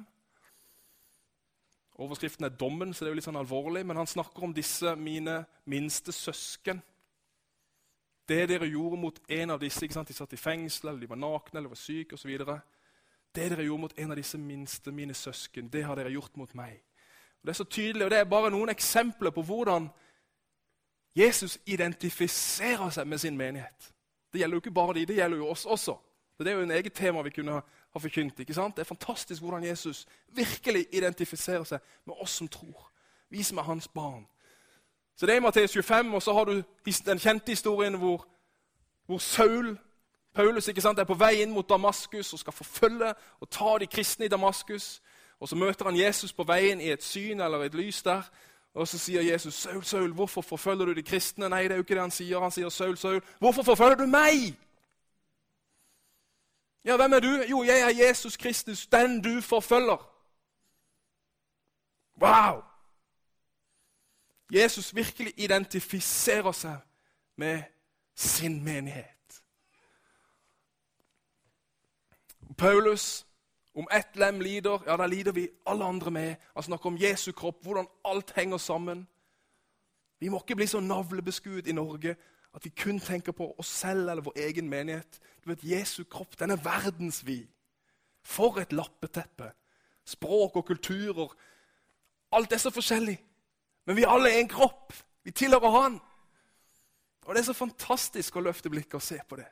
Overskriften 2.01 2.47
er 2.47 2.55
'dommen', 2.55 2.93
så 2.93 3.03
det 3.03 3.11
er 3.11 3.13
jo 3.13 3.19
litt 3.19 3.27
sånn 3.27 3.43
alvorlig. 3.43 3.83
Men 3.85 3.99
han 3.99 4.09
snakker 4.09 4.47
om 4.47 4.55
disse 4.57 4.95
mine 4.95 5.43
minste 5.69 6.15
søsken. 6.15 6.81
Det 8.25 8.47
dere 8.49 8.69
gjorde 8.71 8.97
mot 8.97 9.19
en 9.27 9.53
av 9.53 9.59
disse 9.59 9.83
ikke 9.85 9.99
sant? 9.99 10.07
De 10.07 10.17
satt 10.17 10.33
i 10.33 10.39
fengsel, 10.39 10.89
eller 10.89 11.03
de 11.03 11.09
var 11.11 11.19
nakne 11.19 11.59
eller 11.59 11.69
var 11.69 11.77
syke 11.77 12.15
osv. 12.15 12.31
Det 13.35 13.49
dere 13.51 13.63
gjorde 13.63 13.81
mot 13.81 13.93
en 13.97 14.11
av 14.11 14.17
disse 14.19 14.37
minste, 14.37 14.91
mine 14.91 15.13
søsken, 15.13 15.69
det 15.71 15.83
har 15.83 15.95
dere 15.95 16.11
gjort 16.11 16.37
mot 16.37 16.53
meg. 16.55 16.81
Og 17.41 17.47
det 17.47 17.53
er 17.53 17.59
så 17.61 17.63
tydelig, 17.63 18.05
og 18.05 18.11
det 18.11 18.19
er 18.19 18.29
bare 18.29 18.51
noen 18.51 18.69
eksempler 18.69 19.31
på 19.31 19.41
hvordan 19.41 19.89
Jesus 21.15 21.57
identifiserer 21.65 22.89
seg 22.89 23.07
med 23.07 23.17
sin 23.17 23.37
menighet. 23.37 23.91
Det 24.33 24.39
gjelder 24.39 24.55
jo 24.55 24.63
ikke 24.63 24.71
bare 24.71 24.93
de, 24.93 25.05
det 25.05 25.15
gjelder 25.15 25.37
jo 25.37 25.49
oss 25.51 25.65
også. 25.65 25.97
Det 26.39 26.47
er 26.47 26.51
jo 26.57 26.63
en 26.63 26.71
eget 26.71 26.93
tema 26.93 27.21
vi 27.21 27.29
kunne 27.29 27.61
ha 27.91 27.99
forkynt. 27.99 28.39
ikke 28.39 28.53
sant? 28.53 28.75
Det 28.75 28.81
er 28.81 28.89
fantastisk 28.89 29.41
hvordan 29.41 29.63
Jesus 29.63 30.07
virkelig 30.27 30.87
identifiserer 30.91 31.63
seg 31.63 31.79
med 32.05 32.15
oss 32.17 32.31
som 32.31 32.47
tror. 32.47 32.91
Vi 33.29 33.43
som 33.43 33.57
er 33.57 33.63
hans 33.63 33.87
barn. 33.87 34.27
Så 35.15 35.25
Det 35.25 35.33
er 35.33 35.37
i 35.37 35.39
Matteus 35.39 35.73
25, 35.73 36.13
og 36.13 36.21
så 36.21 36.33
har 36.33 36.43
du 36.45 36.63
den 37.05 37.19
kjente 37.19 37.51
historien 37.51 37.97
hvor, 37.97 38.27
hvor 39.05 39.17
Saul 39.17 39.77
Paulus 40.33 40.67
ikke 40.67 40.81
sant, 40.81 40.99
er 40.99 41.03
på 41.03 41.17
vei 41.19 41.41
inn 41.41 41.51
mot 41.51 41.69
Damaskus 41.69 42.33
og 42.33 42.39
skal 42.39 42.53
forfølge 42.53 43.13
og 43.39 43.49
ta 43.49 43.77
de 43.79 43.87
kristne 43.87 44.25
i 44.25 44.31
Damaskus. 44.31 45.01
Og 45.39 45.49
Så 45.49 45.55
møter 45.55 45.85
han 45.85 45.97
Jesus 45.97 46.33
på 46.33 46.43
veien 46.43 46.81
i 46.81 46.91
et 46.91 47.03
syn 47.03 47.41
eller 47.41 47.63
et 47.63 47.75
lys 47.75 48.03
der. 48.03 48.21
Og 48.73 48.87
Så 48.87 48.97
sier 48.97 49.21
Jesus, 49.21 49.53
'Saul, 49.53 49.83
Saul, 49.83 50.13
hvorfor 50.13 50.41
forfølger 50.41 50.85
du 50.85 50.93
de 50.93 51.03
kristne?' 51.03 51.49
Nei, 51.49 51.63
det 51.63 51.71
er 51.71 51.75
jo 51.75 51.81
ikke 51.81 51.93
det 51.93 52.01
han 52.01 52.11
sier. 52.11 52.39
Han 52.39 52.51
sier, 52.51 52.69
'Saul, 52.69 52.97
Saul, 52.97 53.21
hvorfor 53.39 53.63
forfølger 53.63 53.95
du 53.95 54.05
meg?' 54.05 54.57
Ja, 56.85 56.95
hvem 56.95 57.13
er 57.13 57.19
du? 57.19 57.43
Jo, 57.49 57.63
jeg 57.63 57.79
er 57.79 58.07
Jesus 58.07 58.37
Kristus, 58.37 58.87
den 58.87 59.21
du 59.21 59.41
forfølger. 59.41 60.11
Wow! 62.21 62.63
Jesus 64.53 64.95
virkelig 64.95 65.33
identifiserer 65.37 66.51
seg 66.51 66.77
med 67.35 67.63
sin 68.15 68.63
menighet. 68.63 69.10
Paulus 72.57 73.25
om 73.73 73.87
ett 73.91 74.15
lem 74.15 74.41
lider, 74.41 74.83
ja, 74.85 74.97
da 74.97 75.05
lider 75.05 75.31
vi 75.31 75.49
alle 75.65 75.85
andre 75.85 76.11
med. 76.11 76.35
Han 76.53 76.63
snakker 76.63 76.89
om 76.91 76.97
Jesu 76.97 77.31
kropp, 77.31 77.63
hvordan 77.63 77.87
alt 78.05 78.31
henger 78.35 78.57
sammen. 78.57 79.07
Vi 80.19 80.29
må 80.29 80.41
ikke 80.41 80.55
bli 80.55 80.67
så 80.67 80.79
navlebeskuet 80.79 81.67
i 81.67 81.73
Norge 81.73 82.15
at 82.53 82.65
vi 82.65 82.69
kun 82.69 82.99
tenker 82.99 83.31
på 83.31 83.55
oss 83.57 83.67
selv 83.67 84.09
eller 84.09 84.21
vår 84.21 84.33
egen 84.35 84.69
menighet. 84.69 85.19
Du 85.43 85.49
vet, 85.49 85.63
Jesu 85.63 86.03
kropp 86.03 86.39
den 86.39 86.51
er 86.51 86.59
verdensvid. 86.63 87.47
For 88.23 88.59
et 88.59 88.73
lappeteppe. 88.73 89.51
Språk 90.05 90.55
og 90.55 90.65
kulturer. 90.65 91.31
Alt 92.31 92.53
er 92.53 92.57
så 92.57 92.69
forskjellig. 92.69 93.17
Men 93.85 93.95
vi 93.95 94.05
alle 94.07 94.29
er 94.29 94.39
en 94.39 94.51
kropp. 94.51 94.93
Vi 95.23 95.31
tilhører 95.31 95.69
Han. 95.69 95.99
Og 97.25 97.35
Det 97.35 97.39
er 97.39 97.45
så 97.45 97.53
fantastisk 97.53 98.35
å 98.35 98.41
løfte 98.41 98.69
blikket 98.69 98.93
og 98.93 99.01
se 99.01 99.19
på 99.29 99.35
det. 99.35 99.47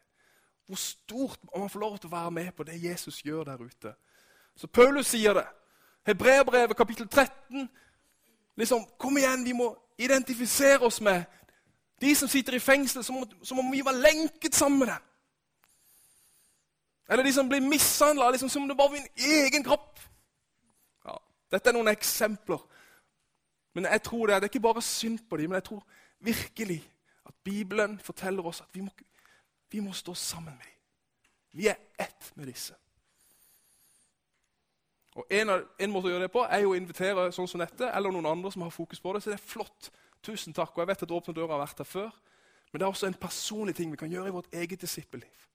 Hvor 0.70 0.76
stort 0.76 1.40
om 1.48 1.60
man 1.60 1.70
får 1.70 1.80
lov 1.80 1.98
til 1.98 2.12
å 2.12 2.14
være 2.14 2.32
med 2.32 2.52
på 2.54 2.64
det 2.64 2.76
Jesus 2.84 3.24
gjør 3.26 3.48
der 3.48 3.62
ute. 3.62 3.94
Så 4.56 4.68
Paulus 4.68 5.08
sier 5.10 5.34
det. 5.34 5.48
Hebreerbrevet 6.06 6.78
kapittel 6.78 7.08
13. 7.08 7.70
Liksom, 8.56 8.86
Kom 9.02 9.18
igjen, 9.18 9.46
vi 9.46 9.56
må 9.58 9.72
identifisere 9.98 10.86
oss 10.86 11.02
med 11.02 11.24
de 12.02 12.14
som 12.16 12.30
sitter 12.30 12.54
i 12.54 12.62
fengsel, 12.62 13.04
som, 13.04 13.24
som 13.42 13.60
om 13.60 13.72
vi 13.72 13.82
var 13.82 13.98
lenket 13.98 14.56
sammen 14.56 14.80
med 14.80 14.88
dem. 14.88 15.10
Eller 17.10 17.26
de 17.26 17.34
som 17.34 17.50
blir 17.50 17.66
mishandla 17.66 18.30
liksom, 18.30 18.50
som 18.50 18.62
om 18.62 18.70
det 18.70 18.78
bare 18.78 18.94
var 18.94 19.02
en 19.02 19.26
egen 19.34 19.66
kropp. 19.66 20.00
Ja, 21.06 21.18
dette 21.52 21.74
er 21.74 21.80
noen 21.80 21.90
eksempler. 21.90 22.62
Men 23.74 23.90
jeg 23.90 24.04
tror 24.06 24.28
det, 24.28 24.36
det 24.36 24.52
er 24.52 24.54
ikke 24.54 24.68
bare 24.70 24.86
synd 24.86 25.20
på 25.30 25.38
dem, 25.38 25.50
men 25.50 25.64
jeg 25.64 25.72
tror 25.72 25.82
virkelig 26.20 26.84
at 27.26 27.34
Bibelen 27.44 28.00
forteller 28.00 28.46
oss 28.46 28.62
at 28.62 28.70
vi 28.74 28.86
må, 28.86 28.94
vi 29.70 29.82
må 29.86 29.94
stå 29.94 30.14
sammen 30.14 30.56
med 30.58 30.66
dem. 30.66 30.76
Vi 31.52 31.68
er 31.68 31.76
ett 32.00 32.32
med 32.36 32.48
disse. 32.48 32.76
Og 35.18 35.26
en, 35.30 35.50
en, 35.50 35.92
måte 35.92 36.08
å 36.08 36.14
gjøre 36.14 36.28
det 36.28 36.34
på 36.34 36.46
er 36.46 36.64
jo 36.64 36.72
å 36.72 36.78
invitere 36.78 37.30
sånn 37.36 37.50
som 37.50 37.62
dette, 37.62 37.90
eller 37.90 38.14
noen 38.14 38.30
andre 38.30 38.52
som 38.54 38.64
har 38.64 38.74
fokus 38.74 39.02
på 39.02 39.14
det. 39.14 39.24
Så 39.24 39.34
det 39.34 39.40
er 39.40 39.52
flott. 39.52 39.90
Tusen 40.24 40.56
takk. 40.56 40.76
Og 40.76 40.84
jeg 40.84 40.92
vet 40.92 41.06
at 41.06 41.14
Åpne 41.18 41.36
dører 41.36 41.56
har 41.56 41.64
vært 41.64 41.82
her 41.84 41.90
før. 41.90 42.10
Men 42.72 42.80
det 42.80 42.86
er 42.86 42.94
også 42.94 43.10
en 43.10 43.18
personlig 43.20 43.76
ting 43.76 43.92
vi 43.92 44.00
kan 44.00 44.12
gjøre 44.12 44.30
i 44.30 44.36
vårt 44.36 44.54
eget 44.54 44.82
disippelliv. 44.82 45.46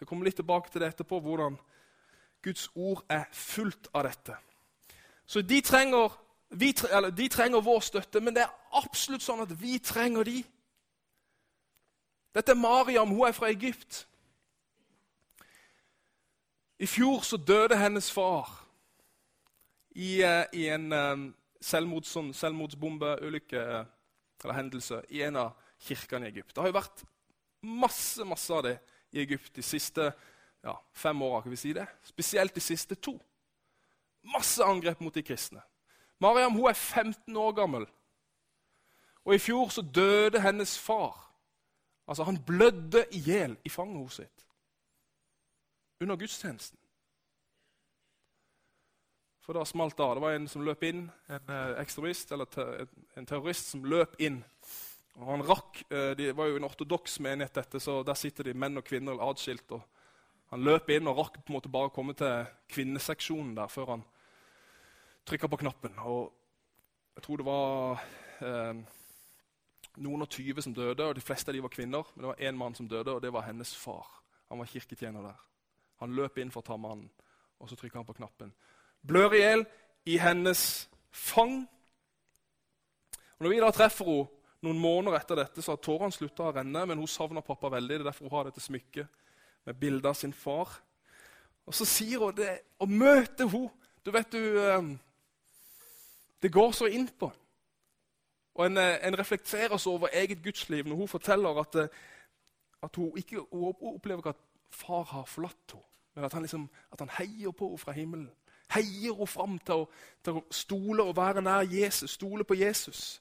Jeg 0.00 0.08
kommer 0.08 0.26
litt 0.26 0.36
tilbake 0.36 0.70
til 0.70 0.82
det 0.82 0.92
etterpå, 0.92 1.20
hvordan 1.22 1.56
Guds 2.42 2.68
ord 2.74 3.04
er 3.08 3.28
fullt 3.32 3.88
av 3.94 4.04
dette. 4.08 4.36
Så 5.26 5.42
de 5.46 5.60
trenger, 5.64 6.12
vi, 6.50 6.72
de 7.16 7.28
trenger 7.30 7.62
vår 7.64 7.80
støtte, 7.86 8.20
men 8.20 8.34
det 8.34 8.42
er 8.42 8.56
absolutt 8.82 9.22
sånn 9.24 9.44
at 9.44 9.54
vi 9.60 9.78
trenger 9.78 10.26
de. 10.26 10.42
Dette 12.34 12.52
er 12.52 12.58
Mariam. 12.58 13.08
Hun 13.08 13.26
er 13.28 13.32
fra 13.36 13.50
Egypt. 13.50 14.06
I 16.78 16.86
fjor 16.86 17.20
så 17.22 17.36
døde 17.36 17.76
hennes 17.78 18.10
far 18.10 18.50
i, 19.94 20.22
uh, 20.24 20.44
i 20.52 20.66
en 20.72 20.92
um, 20.92 21.26
selvmords, 21.62 22.10
sånn, 22.10 22.32
selvmordsbombeulykke 22.34 23.62
uh, 23.62 23.84
eller 24.42 24.56
hendelse 24.56 25.02
i 25.14 25.22
en 25.22 25.38
av 25.38 25.52
kirkene 25.82 26.26
i 26.26 26.32
Egypt. 26.32 26.54
Det 26.54 26.62
har 26.62 26.72
jo 26.72 26.78
vært 26.80 27.04
masse 27.62 28.24
masse 28.26 28.50
av 28.54 28.64
det 28.66 28.76
i 29.14 29.20
Egypt 29.22 29.54
de 29.54 29.62
siste 29.62 30.08
ja, 30.62 30.74
fem 30.92 31.22
åra. 31.22 31.56
Si 31.56 31.74
Spesielt 32.04 32.54
de 32.54 32.60
siste 32.60 32.94
to. 32.94 33.14
Masse 34.22 34.62
angrep 34.64 35.00
mot 35.00 35.14
de 35.14 35.22
kristne. 35.22 35.62
Mariam 36.18 36.54
hun 36.54 36.68
er 36.70 36.74
15 36.74 37.36
år 37.36 37.52
gammel. 37.52 37.86
Og 39.24 39.34
I 39.34 39.38
fjor 39.38 39.68
så 39.68 39.82
døde 39.82 40.40
hennes 40.40 40.78
far. 40.78 41.21
Altså 42.06 42.24
Han 42.24 42.38
blødde 42.44 43.04
i 43.12 43.18
hjel 43.22 43.56
i 43.64 43.68
fanget 43.68 44.02
hos 44.02 44.20
sitt 44.22 44.46
under 46.02 46.16
gudstjenesten. 46.18 46.78
For 49.42 49.54
da 49.54 49.64
smalt 49.66 49.96
det 49.98 50.04
av. 50.04 50.16
Det 50.16 50.22
var 50.22 50.36
en 50.36 50.48
som 50.50 50.64
løp 50.66 50.82
inn, 50.86 51.04
en 51.30 51.50
eh, 51.50 51.76
ekstremist 51.82 52.30
eller 52.34 52.50
en 53.18 53.26
terrorist 53.26 53.72
som 53.72 53.84
løp 53.86 54.14
inn. 54.22 54.40
Og 55.18 55.26
han 55.28 55.44
rakk, 55.46 55.82
eh, 55.90 56.14
Det 56.18 56.36
var 56.36 56.46
jo 56.46 56.56
en 56.56 56.64
ortodoks 56.64 57.20
menighet, 57.20 57.54
dette, 57.54 57.80
så 57.80 58.02
der 58.06 58.14
sitter 58.14 58.44
de 58.44 58.54
menn 58.54 58.78
og 58.78 58.84
kvinner 58.84 59.18
atskilt. 59.20 59.70
og 59.72 59.82
Han 60.50 60.62
løp 60.62 60.90
inn 60.90 61.08
og 61.08 61.18
rakk 61.18 61.38
på 61.44 61.50
en 61.50 61.58
måte 61.58 61.72
bare 61.72 61.90
å 61.90 61.94
komme 61.94 62.14
til 62.14 62.46
kvinneseksjonen 62.68 63.54
der 63.54 63.68
før 63.68 63.86
han 63.86 64.04
trykka 65.26 65.48
på 65.48 65.58
knappen. 65.58 65.98
Og 65.98 66.32
jeg 67.16 67.22
tror 67.22 67.36
det 67.36 67.46
var 67.46 68.02
eh, 68.40 68.74
noen 70.00 70.24
og 70.24 70.30
tyve 70.32 70.62
som 70.64 70.74
døde, 70.74 71.04
og 71.04 71.14
de 71.14 71.24
fleste 71.24 71.50
av 71.50 71.56
de 71.56 71.62
var 71.64 71.72
kvinner. 71.72 72.06
Men 72.14 72.24
det 72.24 72.30
var 72.30 72.44
én 72.48 72.58
mann 72.58 72.74
som 72.74 72.88
døde, 72.88 73.12
og 73.12 73.22
det 73.22 73.32
var 73.32 73.46
hennes 73.48 73.74
far. 73.76 74.06
Han 74.48 74.60
var 74.62 74.70
kirketjener 74.70 75.24
der. 75.26 75.40
Han 76.00 76.14
løp 76.16 76.38
inn 76.38 76.50
for 76.50 76.64
å 76.64 76.68
ta 76.70 76.76
mannen, 76.80 77.10
og 77.60 77.70
så 77.70 77.78
trykka 77.78 78.00
han 78.00 78.08
på 78.08 78.16
knappen 78.16 78.52
blør 79.02 79.34
i 79.34 79.42
hjel 79.42 79.64
i 80.08 80.18
hennes 80.22 80.62
fang. 81.10 81.62
Og 83.36 83.44
når 83.44 83.52
vi 83.52 83.60
da 83.62 83.72
treffer 83.74 84.08
henne 84.08 84.30
noen 84.62 84.78
måneder 84.78 85.18
etter 85.18 85.40
dette, 85.40 85.62
så 85.62 85.74
har 85.74 85.82
tårene 85.82 86.14
slutta 86.14 86.46
å 86.46 86.54
renne, 86.54 86.84
men 86.86 87.00
hun 87.00 87.10
savner 87.10 87.42
pappa 87.42 87.72
veldig. 87.72 87.96
Det 87.96 88.04
er 88.04 88.10
derfor 88.12 88.28
hun 88.28 88.36
har 88.36 88.46
dette 88.46 88.62
smykket 88.62 89.22
med 89.66 89.78
bilde 89.78 90.06
av 90.06 90.14
sin 90.18 90.34
far. 90.34 90.76
Og 91.66 91.74
så 91.74 91.86
sier 91.86 92.22
hun 92.22 92.36
det 92.36 92.52
og 92.82 92.90
møter 92.90 93.50
hun 93.50 93.70
Du 94.02 94.10
vet 94.10 94.32
du 94.34 94.58
ehm, 94.58 94.96
Det 96.42 96.50
går 96.50 96.72
så 96.74 96.88
inn 96.90 97.06
på. 97.06 97.28
Og 98.54 98.66
en, 98.66 98.76
eh, 98.76 99.06
en 99.06 99.18
reflekterer 99.18 99.76
seg 99.76 99.92
over 99.92 100.08
eget 100.12 100.42
gudsliv 100.44 100.84
når 100.84 100.96
hun 100.96 101.08
forteller 101.08 101.60
at, 101.60 101.74
eh, 101.74 101.88
at 102.82 102.96
hun 102.96 103.16
ikke 103.16 103.46
hun 103.52 103.74
opplever 103.80 104.20
ikke 104.20 104.34
at 104.36 104.44
far 104.70 105.02
har 105.02 105.24
forlatt 105.24 105.72
henne, 105.72 105.84
men 106.14 106.24
at 106.24 106.32
han, 106.32 106.42
liksom, 106.42 106.70
at 106.92 107.00
han 107.00 107.10
heier 107.18 107.50
på 107.50 107.68
henne 107.68 107.78
fra 107.78 107.92
himmelen 107.92 108.30
heier 108.74 109.14
henne 109.14 109.26
fram 109.26 109.58
til 109.58 109.86
til 110.24 110.38
å 110.38 110.44
stole 110.50 111.04
og 111.04 111.16
være 111.16 111.42
nær 111.42 111.66
Jesus, 111.66 112.16
stole 112.18 112.44
på 112.44 112.54
Jesus. 112.54 113.20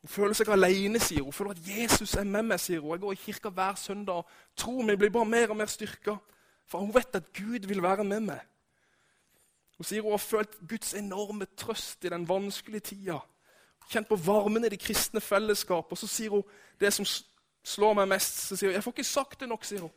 Hun 0.00 0.08
føler 0.08 0.34
seg 0.38 0.48
alene, 0.54 1.00
sier 1.02 1.24
hun. 1.24 1.32
Hun 1.32 1.34
føler 1.34 1.56
at 1.56 1.68
Jesus 1.68 2.14
er 2.14 2.24
med 2.24 2.44
meg, 2.46 2.60
sier 2.60 2.80
hun. 2.80 2.92
Jeg 2.94 3.00
går 3.02 3.12
i 3.12 3.22
kirka 3.24 3.50
hver 3.50 3.74
søndag. 3.74 4.26
Troen 4.56 4.86
min 4.86 4.98
blir 4.98 5.10
bare 5.10 5.26
mer 5.26 5.50
og 5.50 5.56
mer 5.56 5.66
styrka. 5.66 6.14
For 6.66 6.78
hun 6.78 6.94
vet 6.94 7.16
at 7.18 7.32
Gud 7.34 7.66
vil 7.66 7.82
være 7.82 8.04
med 8.04 8.20
meg. 8.28 8.40
Hun 9.78 9.84
sier 9.84 10.02
hun 10.02 10.14
har 10.14 10.22
følt 10.22 10.54
Guds 10.68 10.94
enorme 10.94 11.46
trøst 11.56 12.04
i 12.04 12.12
den 12.12 12.28
vanskelige 12.28 12.80
tida. 12.92 13.18
Kjent 13.88 14.08
på 14.08 14.16
varmen 14.16 14.64
i 14.64 14.68
det 14.68 14.80
kristne 14.80 15.20
fellesskapet. 15.20 15.92
Og 15.92 15.98
så 15.98 16.06
sier 16.10 16.30
hun 16.30 16.42
det 16.80 16.92
som 16.92 17.06
slår 17.66 17.94
meg 17.94 18.08
mest. 18.08 18.40
Så 18.48 18.56
sier 18.56 18.70
hun, 18.70 18.74
'Jeg 18.74 18.84
får 18.84 18.92
ikke 18.92 19.04
sagt 19.04 19.40
det 19.40 19.48
nok', 19.48 19.64
sier 19.64 19.80
hun. 19.80 19.92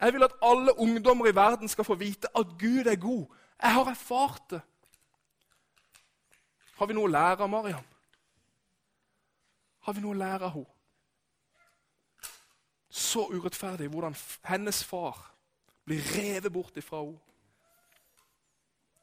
'Jeg 0.00 0.12
vil 0.12 0.22
at 0.22 0.36
alle 0.42 0.78
ungdommer 0.78 1.26
i 1.26 1.34
verden 1.34 1.68
skal 1.68 1.84
få 1.84 1.94
vite 1.94 2.28
at 2.38 2.46
Gud 2.58 2.86
er 2.86 2.96
god.' 2.96 3.26
Jeg 3.62 3.72
har 3.72 3.84
erfart 3.90 4.50
det. 4.50 4.60
Har 6.76 6.86
vi 6.86 6.94
noe 6.94 7.08
å 7.08 7.12
lære 7.12 7.42
av 7.42 7.48
Mariam? 7.48 7.84
Har 9.80 9.92
vi 9.92 10.00
noe 10.00 10.14
å 10.14 10.18
lære 10.18 10.44
av 10.44 10.52
henne? 10.52 10.72
Så 12.90 13.28
urettferdig 13.32 13.88
hvordan 13.88 14.16
hennes 14.44 14.84
far 14.84 15.32
blir 15.84 16.02
revet 16.16 16.52
bort 16.52 16.76
ifra 16.76 17.00
henne. 17.04 17.18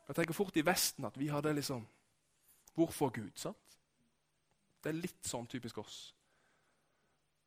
Jeg 0.07 0.15
tenker 0.15 0.33
fort 0.33 0.57
i 0.57 0.65
Vesten 0.65 1.05
at 1.05 1.19
vi 1.19 1.27
hadde 1.27 1.53
liksom 1.53 1.87
Hvorfor 2.73 3.09
Gud? 3.09 3.31
sant? 3.35 3.57
Det 4.83 4.91
er 4.91 4.99
litt 4.99 5.27
sånn 5.27 5.47
typisk 5.47 5.79
oss. 5.79 5.97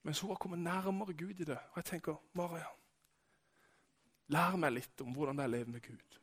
Mens 0.06 0.22
hun 0.22 0.30
har 0.30 0.40
kommet 0.40 0.62
nærmere 0.62 1.12
Gud 1.18 1.40
i 1.42 1.48
det. 1.48 1.58
Og 1.72 1.80
jeg 1.80 1.88
tenker, 1.90 2.16
Maria, 2.38 2.68
lær 4.32 4.56
meg 4.60 4.76
litt 4.78 5.02
om 5.04 5.12
hvordan 5.14 5.36
det 5.36 5.44
er 5.44 5.50
å 5.50 5.54
leve 5.56 5.74
med 5.74 5.84
Gud. 5.84 6.20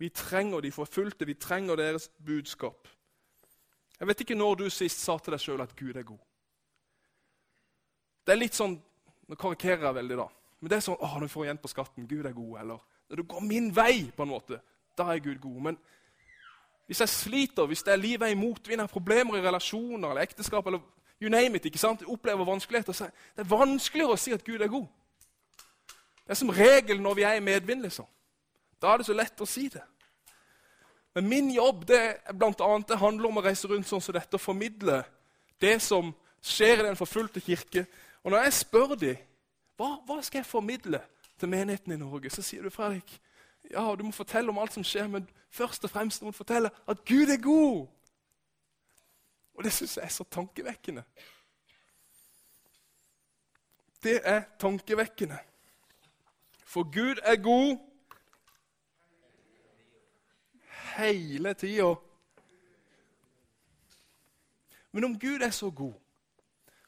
Vi 0.00 0.08
trenger 0.16 0.64
de 0.64 0.72
forfulgte, 0.72 1.28
vi 1.28 1.36
trenger 1.38 1.76
deres 1.76 2.08
budskap. 2.26 2.88
Jeg 4.00 4.08
vet 4.08 4.20
ikke 4.24 4.36
når 4.38 4.62
du 4.62 4.66
sist 4.72 5.02
sa 5.04 5.18
til 5.20 5.36
deg 5.36 5.42
sjøl 5.42 5.62
at 5.64 5.74
Gud 5.76 5.96
er 5.96 6.06
god. 6.08 6.20
Det 8.24 8.34
er 8.34 8.40
litt 8.40 8.56
sånn 8.56 8.78
Nå 9.30 9.36
karikerer 9.38 9.84
jeg 9.86 9.94
veldig, 9.94 10.16
da. 10.18 10.24
Men 10.58 10.70
det 10.72 10.74
er 10.74 10.82
sånn 10.82 10.96
å, 10.98 11.08
du 11.22 11.28
får 11.30 11.44
igjen 11.44 11.58
på 11.62 11.68
skatten, 11.70 12.06
Gud 12.10 12.26
er 12.26 12.32
god. 12.34 12.54
Eller 12.64 12.80
når 13.06 13.20
du 13.20 13.22
går 13.30 13.44
min 13.46 13.68
vei, 13.70 14.08
på 14.10 14.24
en 14.24 14.32
måte, 14.32 14.56
da 14.98 15.04
er 15.12 15.20
Gud 15.22 15.38
god. 15.38 15.60
Men 15.68 15.76
hvis 16.90 17.00
jeg 17.00 17.08
sliter, 17.08 17.66
hvis 17.66 17.82
det 17.86 17.92
er 17.92 17.96
livet 17.96 18.22
er 18.26 18.32
i 18.32 18.34
motvind, 18.34 18.80
har 18.80 18.90
problemer 18.90 19.36
i 19.36 19.42
relasjoner 19.44 20.08
eller 20.08 20.24
ekteskap 20.26 20.66
eller 20.66 20.80
you 21.22 21.30
name 21.30 21.56
it, 21.56 21.64
ikke 21.64 21.78
sant? 21.78 22.00
Jeg 22.00 22.08
opplever 22.10 22.44
vanskeligheter, 22.44 22.92
så 22.92 23.04
det 23.36 23.44
er 23.44 23.50
vanskeligere 23.52 24.16
å 24.16 24.18
si 24.18 24.32
at 24.34 24.42
Gud 24.42 24.58
er 24.58 24.72
god. 24.72 24.88
Det 26.24 26.34
er 26.34 26.40
som 26.40 26.50
regel 26.50 26.98
når 26.98 27.14
vi 27.14 27.22
er 27.28 27.38
i 27.38 27.44
medvind. 27.46 27.82
liksom. 27.86 28.08
Da 28.82 28.90
er 28.90 28.98
det 28.98 29.06
så 29.06 29.14
lett 29.14 29.38
å 29.40 29.46
si 29.46 29.68
det. 29.70 29.84
Men 31.14 31.28
min 31.28 31.52
jobb 31.54 31.86
det, 31.86 32.02
blant 32.34 32.60
annet, 32.60 32.88
det 32.88 32.98
handler 32.98 33.28
om 33.28 33.38
å 33.38 33.46
reise 33.46 33.70
rundt 33.70 33.86
sånn 33.86 34.02
som 34.02 34.18
dette 34.18 34.34
og 34.34 34.42
formidle 34.42 35.04
det 35.62 35.76
som 35.86 36.10
skjer 36.42 36.82
i 36.82 36.88
den 36.88 36.98
forfulgte 36.98 37.40
kirke. 37.40 37.86
Og 38.24 38.34
når 38.34 38.48
jeg 38.48 38.58
spør 38.64 38.96
dem 38.98 39.22
hva, 39.78 39.94
hva 40.10 40.18
skal 40.26 40.42
jeg 40.42 40.50
formidle 40.50 41.04
til 41.38 41.54
menigheten 41.54 41.94
i 41.94 42.02
Norge, 42.02 42.34
så 42.34 42.42
sier 42.42 42.66
du 42.66 42.74
Fredrik, 42.74 43.20
ja, 43.70 43.94
du 43.98 44.04
må 44.04 44.12
fortelle 44.12 44.50
om 44.50 44.58
alt 44.58 44.74
som 44.74 44.84
skjer, 44.84 45.06
men 45.06 45.28
først 45.50 45.84
og 45.84 45.90
fremst 45.90 46.22
må 46.22 46.30
du 46.30 46.36
fortelle 46.36 46.70
at 46.88 47.04
Gud 47.08 47.30
er 47.30 47.40
god. 47.42 47.86
Og 49.54 49.64
det 49.64 49.72
syns 49.72 49.96
jeg 49.96 50.04
er 50.04 50.14
så 50.14 50.24
tankevekkende. 50.24 51.04
Det 54.02 54.20
er 54.24 54.42
tankevekkende. 54.58 55.38
For 56.64 56.86
Gud 56.88 57.20
er 57.22 57.36
god 57.42 57.78
hele 60.96 61.54
tida. 61.54 61.94
Men 64.92 65.04
om 65.04 65.18
Gud 65.20 65.40
er 65.42 65.50
så 65.50 65.70
god, 65.70 65.92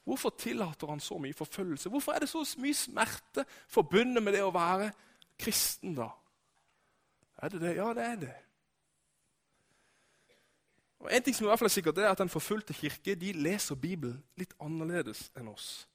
hvorfor 0.05 0.35
tillater 0.39 0.87
han 0.87 1.01
så 1.01 1.19
mye 1.19 1.35
forfølgelse? 1.35 1.89
Hvorfor 1.89 2.13
er 2.13 2.19
det 2.19 2.29
så 2.29 2.43
mye 2.59 2.75
smerte 2.75 3.45
forbundet 3.69 4.23
med 4.23 4.33
det 4.33 4.43
å 4.43 4.51
være 4.55 4.91
kristen, 5.39 5.95
da? 5.95 6.09
Er 7.43 7.49
det 7.49 7.61
det? 7.61 7.77
Ja, 7.77 7.89
det 7.95 8.05
er 8.07 8.17
det. 8.17 8.35
Og 11.03 11.15
En 11.15 11.23
ting 11.23 11.37
som 11.37 11.47
i 11.47 11.49
hvert 11.49 11.59
fall 11.59 11.67
er 11.67 11.75
sikkert, 11.75 11.97
det 11.97 12.05
er 12.05 12.11
at 12.15 12.19
den 12.19 12.29
forfulgte 12.29 12.75
kirke 12.75 13.15
de 13.15 13.33
leser 13.33 13.75
Bibelen 13.75 14.23
litt 14.39 14.55
annerledes 14.63 15.33
enn 15.37 15.49
oss. 15.51 15.89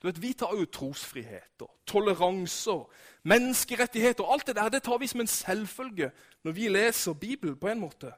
Du 0.00 0.08
vet, 0.08 0.22
Vi 0.22 0.32
tar 0.32 0.54
jo 0.56 0.64
trosfrihet 0.64 1.60
og 1.60 1.70
toleranse 1.86 2.70
og 2.70 2.92
menneskerettigheter 3.22 4.24
og 4.24 4.32
alt 4.32 4.46
det 4.46 4.56
der 4.56 4.68
det 4.68 4.82
tar 4.82 4.98
vi 4.98 5.06
som 5.06 5.20
en 5.20 5.26
selvfølge 5.26 6.10
når 6.44 6.52
vi 6.52 6.68
leser 6.68 7.12
Bibelen 7.12 7.58
på 7.58 7.68
en 7.68 7.80
måte. 7.80 8.12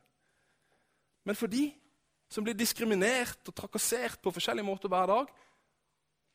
Men 1.25 1.37
for 1.37 1.47
de 1.47 1.73
som 2.31 2.45
blir 2.45 2.55
diskriminert 2.55 3.49
og 3.49 3.55
trakassert 3.55 4.21
på 4.23 4.31
forskjellige 4.31 4.65
måter 4.65 4.89
hver 4.89 5.07
dag, 5.07 5.27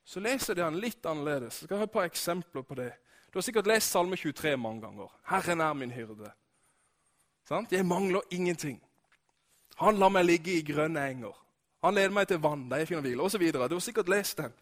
så 0.06 0.20
leser 0.20 0.54
de 0.54 0.62
den 0.62 0.80
litt 0.82 1.06
annerledes. 1.06 1.62
Jeg 1.62 1.68
skal 1.68 1.78
ha 1.78 1.84
et 1.84 1.92
par 1.92 2.04
eksempler 2.04 2.62
på 2.62 2.76
det. 2.76 2.92
Du 3.34 3.40
har 3.40 3.42
sikkert 3.42 3.68
lest 3.68 3.92
Salme 3.92 4.16
23 4.16 4.58
mange 4.58 4.82
ganger. 4.82 5.20
'Herren 5.26 5.62
er 5.62 5.74
min 5.74 5.92
hyrde'. 5.92 6.32
Sant? 7.48 7.72
'Jeg 7.72 7.86
mangler 7.86 8.22
ingenting'. 8.34 8.82
Han 9.78 9.98
lar 9.98 10.10
meg 10.10 10.26
ligge 10.26 10.54
i 10.54 10.74
grønne 10.74 11.10
enger. 11.10 11.46
Han 11.84 11.94
leder 11.94 12.10
meg 12.10 12.28
til 12.28 12.38
vann 12.38 12.70
der 12.70 12.78
jeg 12.78 12.88
finner 12.88 13.02
hvile, 13.02 13.22
osv. 13.22 13.52
Du 13.52 13.58
har 13.58 13.80
sikkert 13.80 14.10
lest 14.10 14.38
den. 14.38 14.54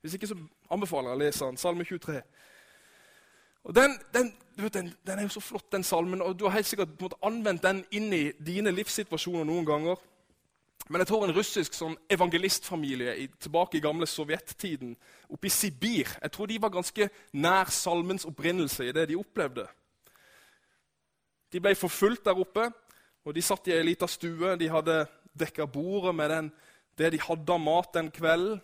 Hvis 0.00 0.14
ikke 0.14 0.26
så 0.26 0.36
anbefaler 0.70 1.10
jeg 1.10 1.16
å 1.16 1.18
lese 1.18 1.44
den. 1.44 1.56
Salme 1.56 1.84
23. 1.84 2.22
Og 3.64 3.74
den, 3.74 3.98
den, 4.14 4.34
vet, 4.56 4.74
den, 4.74 4.94
den, 5.06 5.18
er 5.18 5.22
jo 5.22 5.28
så 5.28 5.40
flott, 5.40 5.72
den 5.72 5.82
salmen, 5.84 6.22
og 6.22 6.38
du 6.38 6.44
har 6.44 6.50
helt 6.50 6.66
sikkert 6.66 6.88
anvendt 7.22 7.62
den 7.62 7.84
inn 7.90 8.12
i 8.12 8.32
dine 8.32 8.70
livssituasjoner 8.70 9.44
noen 9.44 9.66
ganger. 9.66 9.96
Men 10.88 11.02
jeg 11.02 11.10
tror 11.10 11.26
en 11.26 11.34
russisk 11.34 11.74
sånn 11.76 11.96
evangelistfamilie 12.10 13.12
i, 13.22 13.26
tilbake 13.38 13.78
i 13.78 13.82
gamle 13.84 14.08
sovjettiden, 14.10 14.96
oppe 15.30 15.46
i 15.46 15.52
Sibir 15.52 16.08
jeg 16.16 16.32
tror 16.34 16.50
de 16.50 16.58
var 16.62 16.72
ganske 16.74 17.10
nær 17.32 17.70
salmens 17.70 18.26
opprinnelse 18.26 18.88
i 18.88 18.94
det 18.96 19.08
de 19.10 19.18
opplevde. 19.18 19.66
De 21.52 21.60
ble 21.62 21.74
forfulgt 21.78 22.24
der 22.26 22.38
oppe, 22.38 22.70
og 23.24 23.34
de 23.34 23.42
satt 23.42 23.68
i 23.68 23.74
ei 23.74 23.84
lita 23.84 24.06
stue. 24.08 24.56
De 24.56 24.68
hadde 24.70 25.04
dekka 25.38 25.66
bordet 25.66 26.14
med 26.14 26.30
den, 26.30 26.50
det 26.98 27.12
de 27.12 27.22
hadde 27.22 27.54
av 27.54 27.62
mat 27.62 27.94
den 27.94 28.10
kvelden. 28.10 28.60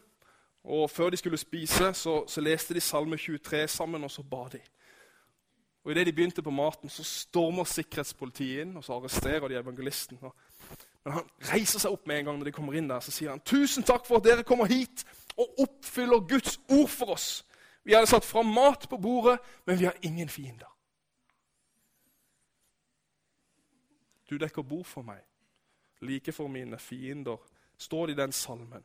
Og 0.67 0.91
Før 0.91 1.11
de 1.11 1.17
skulle 1.17 1.39
spise, 1.39 1.93
så, 1.95 2.25
så 2.27 2.43
leste 2.43 2.75
de 2.75 2.81
Salme 2.81 3.17
23 3.17 3.69
sammen, 3.69 4.05
og 4.05 4.11
så 4.11 4.23
ba 4.23 4.49
de. 4.53 4.59
Og 5.85 5.93
Idet 5.93 6.07
de 6.07 6.13
begynte 6.13 6.43
på 6.43 6.51
maten, 6.51 6.91
så 6.91 7.05
stormer 7.07 7.65
sikkerhetspolitiet 7.71 8.65
inn, 8.65 8.73
og 8.77 8.83
så 8.85 8.97
arresterer 8.97 9.47
de 9.49 9.61
evangelisten. 9.61 10.19
Men 11.07 11.13
han 11.13 11.27
reiser 11.53 11.79
seg 11.79 11.93
opp 11.95 12.09
med 12.11 12.19
en 12.19 12.25
gang 12.27 12.39
når 12.41 12.49
de 12.49 12.53
kommer 12.57 12.75
inn 12.75 12.89
der, 12.91 12.99
så 13.01 13.13
sier 13.15 13.31
han, 13.31 13.41
'Tusen 13.47 13.87
takk 13.87 14.09
for 14.09 14.19
at 14.19 14.25
dere 14.27 14.43
kommer 14.43 14.67
hit 14.67 15.05
og 15.39 15.61
oppfyller 15.63 16.25
Guds 16.27 16.59
ord 16.67 16.89
for 16.91 17.13
oss.' 17.15 17.45
'Vi 17.85 17.95
hadde 17.95 18.11
satt 18.11 18.27
fram 18.27 18.51
mat 18.51 18.89
på 18.91 18.99
bordet, 18.99 19.39
men 19.67 19.79
vi 19.79 19.85
har 19.85 19.95
ingen 20.03 20.29
fiender.' 20.29 20.75
Du 24.31 24.37
dekker 24.37 24.63
bord 24.63 24.85
for 24.85 25.03
meg, 25.03 25.23
like 26.01 26.33
for 26.33 26.49
mine 26.49 26.79
fiender, 26.79 27.39
står 27.79 28.07
det 28.07 28.19
i 28.19 28.23
den 28.23 28.33
salmen. 28.33 28.85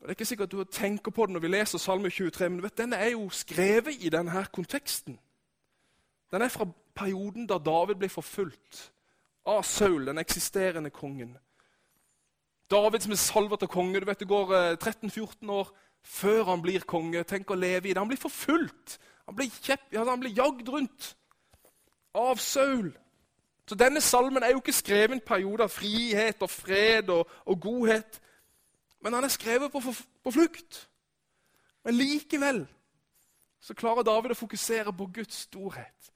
Det 0.00 0.06
er 0.06 0.10
ikke 0.10 0.24
sikkert 0.24 0.52
du 0.52 0.64
tenker 0.64 1.10
på 1.10 1.26
det 1.26 1.32
når 1.32 1.40
vi 1.40 1.48
leser 1.48 1.78
Salme 1.78 2.10
23, 2.10 2.48
men 2.50 2.62
vet, 2.62 2.78
den 2.78 2.92
er 2.92 3.12
jo 3.12 3.28
skrevet 3.28 3.94
i 4.00 4.08
denne 4.08 4.46
konteksten. 4.52 5.20
Den 6.30 6.42
er 6.42 6.48
fra 6.48 6.66
perioden 6.94 7.46
da 7.46 7.58
David 7.58 7.94
ble 7.94 8.08
forfulgt 8.08 8.92
av 9.44 9.62
Saul, 9.62 10.04
den 10.06 10.18
eksisterende 10.18 10.90
kongen. 10.90 11.36
David 12.70 13.00
som 13.02 13.12
er 13.12 13.20
salvet 13.20 13.58
til 13.58 13.68
konge. 13.68 14.00
du 14.00 14.06
vet 14.06 14.20
Det 14.20 14.28
går 14.28 14.74
13-14 14.76 15.42
eh, 15.42 15.50
år 15.50 15.70
før 16.02 16.44
han 16.44 16.62
blir 16.62 16.80
konge. 16.80 17.24
Tenk 17.24 17.50
å 17.50 17.54
leve 17.54 17.88
i 17.88 17.92
det. 17.92 17.98
Han 17.98 18.08
blir 18.08 18.20
forfulgt. 18.20 18.98
Han 19.26 19.36
blir, 19.36 19.50
kjepp, 19.62 19.94
han 19.94 20.20
blir 20.20 20.36
jagd 20.36 20.68
rundt 20.68 21.16
av 22.14 22.36
Saul. 22.36 22.92
Så 23.68 23.74
Denne 23.74 24.00
salmen 24.00 24.42
er 24.42 24.50
jo 24.50 24.58
ikke 24.58 24.72
skrevet 24.72 25.14
i 25.14 25.18
en 25.18 25.26
periode 25.26 25.62
av 25.62 25.70
frihet 25.70 26.42
og 26.42 26.50
fred 26.50 27.10
og, 27.10 27.28
og 27.46 27.60
godhet. 27.60 28.20
Men 29.00 29.14
han 29.14 29.24
er 29.24 29.28
skrevet 29.28 29.72
på, 29.72 29.82
på 30.24 30.30
flukt. 30.30 30.88
Men 31.84 31.94
likevel 31.94 32.66
så 33.60 33.74
klarer 33.74 34.02
David 34.02 34.34
å 34.34 34.40
fokusere 34.40 34.92
på 34.96 35.06
Guds 35.14 35.44
storhet, 35.46 36.10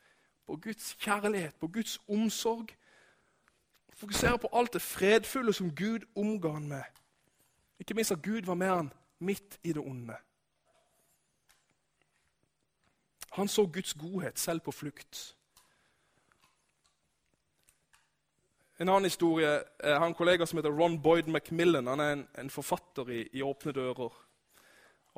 på 0.47 0.57
Guds 0.57 0.95
kjærlighet, 1.01 1.55
på 1.61 1.69
Guds 1.69 1.99
omsorg. 2.09 2.73
Fokusere 3.95 4.39
på 4.39 4.51
alt 4.53 4.73
det 4.73 4.83
fredfulle 4.83 5.53
som 5.53 5.71
Gud 5.75 6.07
omga 6.17 6.53
han 6.53 6.69
med. 6.69 6.83
Ikke 7.79 7.95
minst 7.95 8.13
at 8.13 8.23
Gud 8.23 8.47
var 8.47 8.55
med 8.55 8.69
han 8.69 8.93
midt 9.19 9.59
i 9.63 9.73
det 9.73 9.83
onde. 9.83 10.17
Han 13.35 13.49
så 13.49 13.67
Guds 13.67 13.95
godhet 13.95 14.39
selv 14.39 14.61
på 14.61 14.73
flukt. 14.73 15.37
En 18.79 18.89
annen 18.89 19.07
historie 19.07 19.49
jeg 19.49 19.99
har 19.99 20.07
en 20.07 20.17
kollega 20.19 20.47
som 20.47 20.59
heter 20.59 20.75
Ron 20.75 21.01
Boyd 21.03 21.31
Macmillan. 21.31 21.87
Han 21.87 22.01
er 22.01 22.13
en, 22.13 22.29
en 22.39 22.51
forfatter 22.51 23.11
i, 23.11 23.21
i, 23.33 23.43
Åpne 23.43 23.73
dører. 23.73 24.21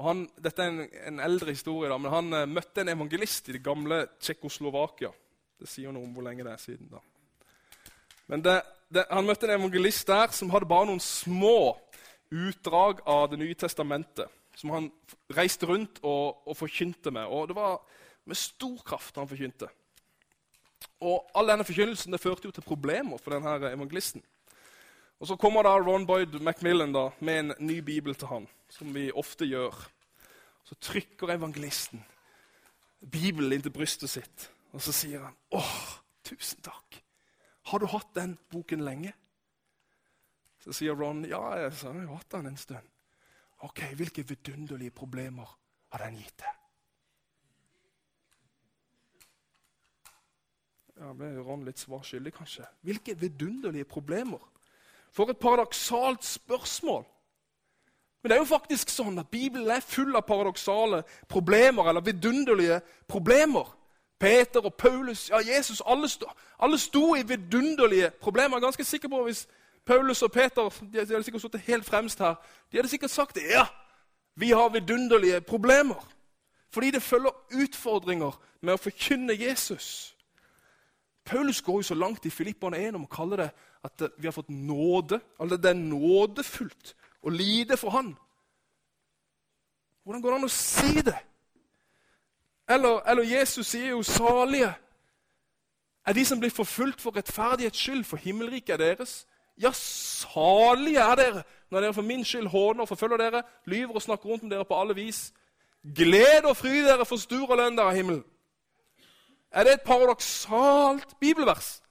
Han, 0.04 0.26
dette 0.44 0.62
er 0.62 0.72
en, 0.72 0.88
en 1.08 1.20
eldre 1.24 1.54
historie, 1.56 1.88
da, 1.88 1.96
men 1.96 2.12
han 2.12 2.32
uh, 2.36 2.42
møtte 2.48 2.84
en 2.84 2.92
evangelist 2.92 3.48
i 3.48 3.56
det 3.56 3.62
gamle 3.64 4.02
Tsjekkoslovakia. 4.20 5.08
Det 5.56 5.68
sier 5.72 5.92
noe 5.92 6.04
om 6.04 6.12
hvor 6.12 6.26
lenge 6.26 6.44
det 6.44 6.52
er 6.52 6.60
siden. 6.60 6.90
da. 6.92 7.00
Men 8.26 8.42
det, 8.42 8.60
det, 8.88 9.06
han 9.10 9.26
møtte 9.26 9.48
en 9.48 9.56
evangelist 9.58 10.06
der 10.08 10.32
som 10.34 10.50
hadde 10.54 10.68
bare 10.70 10.88
noen 10.88 11.02
små 11.02 11.76
utdrag 12.34 13.04
av 13.06 13.28
Det 13.30 13.38
nye 13.38 13.54
testamentet. 13.54 14.30
Som 14.56 14.72
han 14.72 14.86
reiste 15.36 15.68
rundt 15.68 16.00
og, 16.02 16.40
og 16.48 16.56
forkynte 16.56 17.12
med. 17.12 17.28
Og 17.28 17.50
det 17.50 17.56
var 17.58 17.76
med 18.26 18.38
stor 18.40 18.78
kraft 18.86 19.18
han 19.20 19.28
forkynte. 19.28 19.68
Og 21.04 21.28
All 21.36 21.52
denne 21.52 21.66
forkynnelsen 21.66 22.14
det 22.14 22.22
førte 22.22 22.48
jo 22.48 22.54
til 22.56 22.64
problemer 22.64 23.20
for 23.20 23.36
denne 23.36 23.70
evangelisten. 23.70 24.24
Og 25.20 25.26
Så 25.26 25.36
kommer 25.36 25.62
da 25.62 25.76
Ron 25.78 26.06
Boyd 26.06 26.40
Macmillan 26.40 26.92
da, 26.92 27.08
med 27.20 27.38
en 27.38 27.54
ny 27.58 27.78
bibel 27.80 28.14
til 28.14 28.28
han, 28.28 28.48
som 28.68 28.94
vi 28.94 29.10
ofte 29.12 29.46
gjør. 29.48 29.76
Så 30.64 30.74
trykker 30.80 31.32
evangelisten 31.36 32.04
Bibelen 33.00 33.52
inn 33.52 33.62
til 33.62 33.72
brystet 33.72 34.10
sitt, 34.10 34.48
og 34.72 34.82
så 34.82 34.92
sier 34.92 35.22
han 35.22 35.36
åh, 35.54 35.76
tusen 36.26 36.62
takk. 36.64 37.05
Har 37.66 37.82
du 37.82 37.86
hatt 37.90 38.12
den 38.14 38.36
boken 38.52 38.84
lenge? 38.86 39.12
Så 40.62 40.74
sier 40.74 40.94
Ron 40.98 41.24
ja, 41.26 41.40
jeg 41.58 41.72
har 41.82 42.12
hatt 42.12 42.30
den 42.34 42.52
en 42.52 42.60
stund. 42.60 42.92
Ok, 43.66 43.82
Hvilke 43.96 44.22
vidunderlige 44.28 44.94
problemer 44.94 45.50
har 45.92 46.04
den 46.04 46.18
gitt 46.20 46.36
deg? 46.42 46.62
Ja, 50.96 51.12
ble 51.12 51.28
Ron 51.44 51.64
litt 51.66 51.80
svar 51.80 52.04
skyldig, 52.06 52.32
kanskje. 52.38 52.64
Hvilke 52.86 53.16
vidunderlige 53.20 53.88
problemer? 53.88 54.40
For 55.12 55.28
et 55.30 55.40
paradoksalt 55.40 56.24
spørsmål. 56.24 57.04
Men 58.22 58.30
det 58.30 58.36
er 58.36 58.42
jo 58.42 58.48
faktisk 58.48 58.90
sånn 58.90 59.20
at 59.20 59.28
Bibelen 59.30 59.70
er 59.70 59.84
full 59.84 60.16
av 60.16 60.24
paradoksale 60.26 61.02
problemer 61.30 61.90
eller 61.90 62.04
vidunderlige 62.04 62.80
problemer. 63.06 63.68
Peter 64.18 64.60
og 64.60 64.74
Paulus, 64.74 65.30
ja, 65.30 65.56
Jesus, 65.56 65.82
alle 65.86 66.08
sto, 66.08 66.26
alle 66.58 66.78
sto 66.78 67.14
i 67.14 67.22
vidunderlige 67.26 68.10
problemer. 68.20 68.56
Jeg 68.56 68.62
er 68.62 68.66
ganske 68.66 68.84
sikker 68.84 69.08
på 69.08 69.22
Hvis 69.24 69.48
Paulus 69.86 70.22
og 70.22 70.32
Peter 70.32 70.68
de 70.92 70.98
hadde 70.98 71.22
sikkert 71.22 71.40
stått 71.40 71.60
helt 71.60 71.84
fremst 71.84 72.18
her, 72.18 72.34
de 72.72 72.76
hadde 72.76 72.88
sikkert 72.88 73.10
sagt 73.10 73.34
det. 73.34 73.42
Ja, 73.50 73.66
vi 74.34 74.50
har 74.50 74.68
vidunderlige 74.68 75.40
problemer. 75.40 76.08
Fordi 76.70 76.90
det 76.90 77.02
følger 77.02 77.30
utfordringer 77.62 78.40
med 78.60 78.74
å 78.74 78.80
forkynne 78.80 79.36
Jesus. 79.38 80.16
Paulus 81.24 81.62
går 81.62 81.78
jo 81.78 81.82
så 81.82 81.94
langt 81.94 82.26
i 82.26 82.30
Filippene 82.30 82.78
1 82.78 82.98
om 82.98 83.06
å 83.06 83.10
kalle 83.10 83.36
det 83.40 83.50
at 83.84 84.02
vi 84.18 84.26
har 84.26 84.34
fått 84.34 84.50
nåde. 84.50 85.20
Altså 85.40 85.56
det 85.56 85.70
er 85.70 85.78
nådefullt 85.78 86.94
å 87.22 87.30
lide 87.30 87.76
for 87.76 87.90
Han. 87.90 88.16
Hvordan 90.04 90.22
går 90.22 90.30
det 90.30 90.38
an 90.38 90.48
å 90.48 90.52
si 90.52 91.02
det? 91.02 91.16
Eller, 92.68 93.00
eller 93.10 93.22
Jesus 93.22 93.66
sier 93.66 93.90
jo 93.90 94.02
'salige' 94.02 94.74
er 96.06 96.12
de 96.12 96.24
som 96.24 96.40
blir 96.40 96.50
forfulgt 96.50 97.00
for 97.00 97.16
rettferdighets 97.16 97.78
skyld, 97.78 98.04
for 98.04 98.16
himmelriket 98.16 98.72
er 98.72 98.76
deres. 98.76 99.26
Ja, 99.58 99.70
salige 99.72 100.98
er 100.98 101.14
dere 101.14 101.42
når 101.70 101.80
dere 101.80 101.94
for 101.94 102.02
min 102.02 102.24
skyld 102.24 102.46
håner 102.46 102.80
og 102.80 102.88
forfølger 102.88 103.16
dere, 103.16 103.42
lyver 103.64 103.94
og 103.94 104.02
snakker 104.02 104.24
rundt 104.24 104.42
om 104.42 104.50
dere 104.50 104.64
på 104.64 104.80
alle 104.80 104.94
vis. 104.94 105.32
Gled 105.96 106.44
og 106.44 106.56
fry 106.56 106.84
dere 106.86 107.06
for 107.06 107.16
stor 107.16 107.56
lønn 107.56 107.76
dere 107.76 107.90
av 107.90 107.94
himmelen. 107.94 108.24
Er 109.50 109.64
det 109.64 109.72
et 109.72 109.82
paradoksalt 109.86 111.18
bibelvers? 111.20 111.82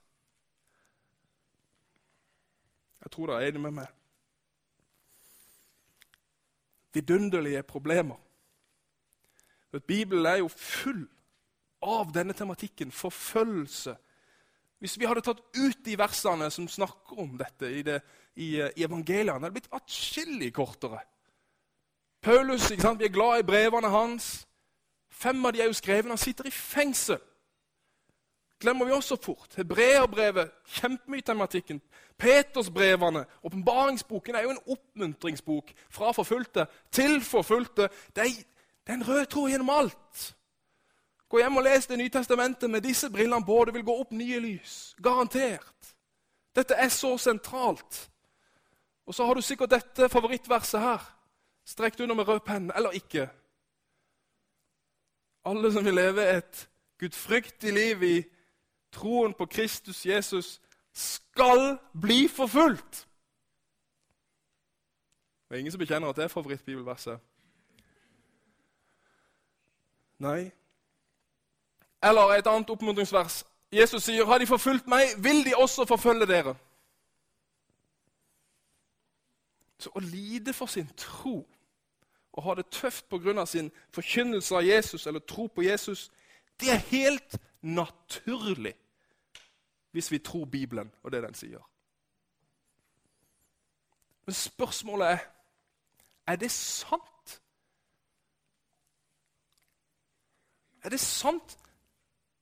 Jeg 3.03 3.11
tror 3.11 3.27
dere 3.27 3.43
er 3.43 3.47
enig 3.47 3.61
med 3.61 3.71
meg. 3.71 3.88
Vidunderlige 6.93 7.63
problemer. 7.63 8.24
Bibelen 9.83 10.25
er 10.25 10.39
jo 10.43 10.47
full 10.47 11.05
av 11.83 12.13
denne 12.13 12.33
tematikken 12.33 12.91
forfølgelse. 12.91 13.95
Hvis 14.79 14.97
vi 14.99 15.07
hadde 15.07 15.23
tatt 15.25 15.41
ut 15.55 15.85
de 15.85 15.97
versene 15.97 16.49
som 16.51 16.67
snakker 16.67 17.19
om 17.19 17.38
dette 17.39 17.69
i, 17.71 17.81
det, 17.85 17.99
i, 18.35 18.55
i 18.61 18.85
evangeliene, 18.85 19.38
hadde 19.38 19.49
det 19.49 19.57
blitt 19.57 19.75
atskillig 19.75 20.51
kortere. 20.53 20.99
Paulus, 22.21 22.71
ikke 22.71 22.95
Vi 22.99 23.05
er 23.05 23.13
glad 23.13 23.39
i 23.39 23.47
brevene 23.47 23.89
hans. 23.89 24.47
Fem 25.09 25.45
av 25.45 25.53
de 25.53 25.61
er 25.61 25.69
jo 25.69 25.77
skrevet. 25.77 26.09
Han 26.09 26.17
sitter 26.17 26.47
i 26.47 26.51
fengsel 26.51 27.21
glemmer 28.65 28.85
vi 28.85 28.95
også 28.95 29.17
fort. 29.21 29.55
Hebreerbrevet, 29.57 30.51
kjempemye 30.79 31.21
tematikken. 31.21 31.81
Petersbrevene, 32.17 33.25
åpenbaringsboken, 33.43 34.35
er 34.35 34.43
jo 34.43 34.55
en 34.55 34.63
oppmuntringsbok 34.65 35.73
fra 35.89 36.11
forfulgte 36.15 36.65
til 36.91 37.21
forfulgte. 37.21 37.89
Det 38.15 38.23
er, 38.23 38.43
det 38.86 38.93
er 38.93 38.98
en 38.98 39.08
rød 39.08 39.26
tråd 39.26 39.50
gjennom 39.50 39.69
alt. 39.69 40.36
Gå 41.30 41.39
hjem 41.41 41.58
og 41.58 41.63
les 41.63 41.88
Det 41.88 41.98
nye 41.98 42.10
testamentet 42.10 42.69
med 42.69 42.82
disse 42.82 43.10
brillene 43.10 43.45
på. 43.45 43.63
Det 43.65 43.74
vil 43.74 43.84
gå 43.84 43.95
opp 44.00 44.12
nye 44.12 44.39
lys. 44.39 44.95
Garantert. 45.04 45.95
Dette 46.56 46.74
er 46.74 46.89
så 46.89 47.17
sentralt. 47.17 48.12
Og 49.06 49.15
så 49.15 49.26
har 49.26 49.34
du 49.34 49.41
sikkert 49.41 49.69
dette 49.69 50.10
favorittverset 50.10 50.82
her, 50.82 51.02
strekt 51.65 52.00
under 52.00 52.15
med 52.15 52.28
rød 52.28 52.39
penn, 52.39 52.71
eller 52.76 52.91
ikke. 52.91 53.30
Alle 55.45 55.74
som 55.74 55.86
vil 55.86 55.93
leve 55.93 56.38
et 56.38 56.69
gudfryktig 57.00 57.74
liv 57.74 58.04
i 58.04 58.24
troen 58.91 59.34
på 59.34 59.45
Kristus 59.45 60.06
Jesus 60.06 60.62
skal 60.93 61.78
bli 62.02 62.28
forfulgt. 62.28 63.08
Det 65.50 65.56
er 65.56 65.60
ingen 65.60 65.71
som 65.71 65.80
bekjenner 65.80 66.10
at 66.10 66.15
det 66.15 66.24
er 66.24 66.34
favorittbibelverset. 66.34 67.19
Nei. 70.19 70.51
Eller 72.04 72.21
et 72.21 72.47
annet 72.47 72.69
oppmuntringsvers. 72.69 73.45
Jesus 73.71 74.04
sier, 74.04 74.25
'Har 74.25 74.38
de 74.38 74.47
forfulgt 74.47 74.88
meg, 74.88 75.08
vil 75.17 75.45
de 75.45 75.56
også 75.56 75.86
forfølge 75.86 76.25
dere.' 76.25 76.56
Så 79.80 79.89
å 79.95 79.99
lide 79.99 80.54
for 80.54 80.65
sin 80.65 80.89
tro 80.97 81.47
og 82.34 82.43
ha 82.43 82.54
det 82.56 82.65
tøft 82.71 83.10
pga. 83.10 83.45
sin 83.45 83.71
forkynnelse 83.91 84.56
av 84.56 84.63
Jesus 84.63 85.08
eller 85.08 85.19
tro 85.19 85.47
på 85.47 85.62
Jesus, 85.62 86.12
det 86.60 86.69
er 86.69 86.75
helt 86.75 87.38
naturlig 87.62 88.75
hvis 89.91 90.12
vi 90.12 90.17
tror 90.17 90.45
Bibelen 90.45 90.91
og 91.04 91.12
det 91.12 91.23
den 91.23 91.34
sier. 91.34 91.69
Men 94.25 94.34
spørsmålet 94.34 95.08
er 95.08 95.19
er 96.28 96.36
det 96.36 96.51
sant? 96.51 97.14
Er 100.86 100.93
det 100.93 101.00
sant, 101.02 101.58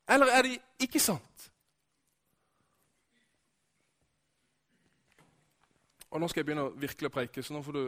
eller 0.09 0.27
er 0.35 0.43
det 0.43 0.57
ikke 0.83 0.99
sant? 0.99 1.49
Og 6.11 6.19
Nå 6.21 6.27
skal 6.29 6.41
jeg 6.41 6.49
begynne 6.49 6.65
å 6.67 6.73
virkelig 6.77 7.09
preike, 7.09 7.41
så 7.41 7.55
nå 7.55 7.61
får 7.65 7.77
du 7.77 7.85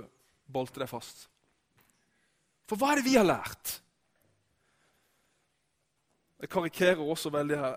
bolte 0.49 0.79
deg 0.81 0.89
fast. 0.89 1.27
For 2.65 2.79
hva 2.79 2.93
er 2.93 3.01
det 3.01 3.05
vi 3.05 3.17
har 3.19 3.27
lært? 3.27 3.73
Jeg 6.41 6.49
karikerer 6.49 7.03
også 7.03 7.29
veldig 7.35 7.59
her. 7.59 7.75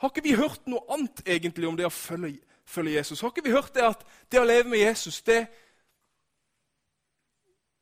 Har 0.00 0.12
ikke 0.12 0.24
vi 0.24 0.36
hørt 0.38 0.64
noe 0.70 0.86
annet 0.94 1.20
egentlig 1.26 1.68
om 1.68 1.76
det 1.76 1.86
å 1.88 1.92
følge, 1.92 2.38
følge 2.64 2.96
Jesus? 2.96 3.20
Har 3.20 3.34
ikke 3.34 3.44
vi 3.44 3.54
hørt 3.54 3.74
det 3.76 3.84
at 3.84 4.06
det 4.32 4.40
å 4.40 4.46
leve 4.46 4.70
med 4.70 4.80
Jesus, 4.80 5.20
det, 5.26 5.42